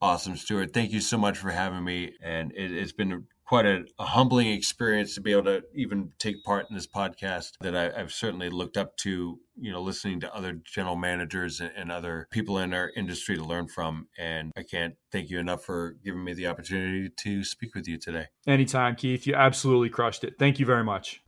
[0.00, 0.72] Awesome, Stuart.
[0.72, 2.14] Thank you so much for having me.
[2.22, 6.42] And it, has been quite a, a, humbling experience to be able to even take
[6.44, 10.34] part in this podcast that I, have certainly looked up to, you know, listening to
[10.34, 14.08] other general managers and, and, other people in our industry to learn from.
[14.18, 17.98] And I can't thank you enough for giving me the opportunity to speak with you
[17.98, 18.26] today.
[18.46, 19.26] Anytime, Keith.
[19.26, 20.34] You absolutely crushed it.
[20.38, 21.22] Thank you very much.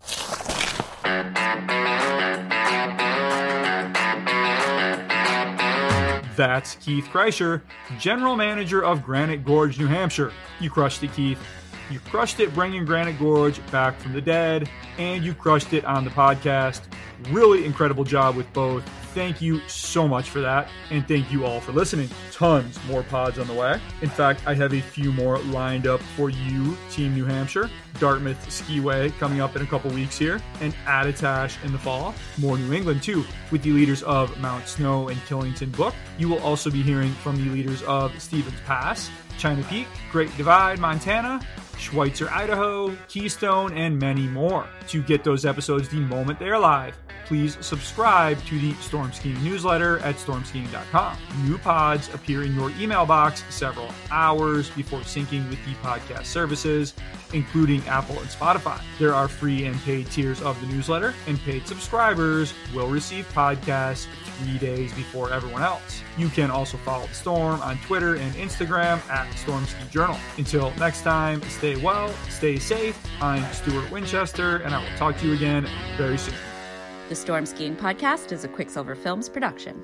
[6.36, 7.62] That's Keith Kreischer,
[7.98, 10.32] General Manager of Granite Gorge, New Hampshire.
[10.60, 11.38] You crushed it, Keith.
[11.90, 16.04] You crushed it bringing Granite Gorge back from the dead, and you crushed it on
[16.04, 16.82] the podcast.
[17.30, 18.86] really incredible job with both.
[19.14, 20.68] Thank you so much for that.
[20.90, 22.10] And thank you all for listening.
[22.32, 23.80] Tons more pods on the way.
[24.02, 27.70] In fact, I have a few more lined up for you, Team New Hampshire.
[28.00, 32.12] Dartmouth Skiway coming up in a couple weeks here, and Attitash in the fall.
[32.38, 35.94] More New England too, with the leaders of Mount Snow and Killington Book.
[36.18, 39.08] You will also be hearing from the leaders of Stevens Pass,
[39.38, 41.40] China Peak, Great Divide, Montana,
[41.78, 44.66] Schweitzer, Idaho, Keystone, and many more.
[44.88, 46.96] To get those episodes the moment they're live,
[47.26, 51.16] please subscribe to the Storm Skiing newsletter at stormskiing.com.
[51.44, 56.94] New pods appear in your email box several hours before syncing with the podcast services,
[57.32, 58.80] including Apple and Spotify.
[58.98, 64.06] There are free and paid tiers of the newsletter, and paid subscribers will receive podcasts
[64.38, 66.03] three days before everyone else.
[66.16, 70.16] You can also follow the Storm on Twitter and Instagram at Storm Ski Journal.
[70.38, 72.98] Until next time, stay well, stay safe.
[73.20, 76.34] I'm Stuart Winchester, and I will talk to you again very soon.
[77.08, 79.82] The Storm Skiing Podcast is a Quicksilver Films production.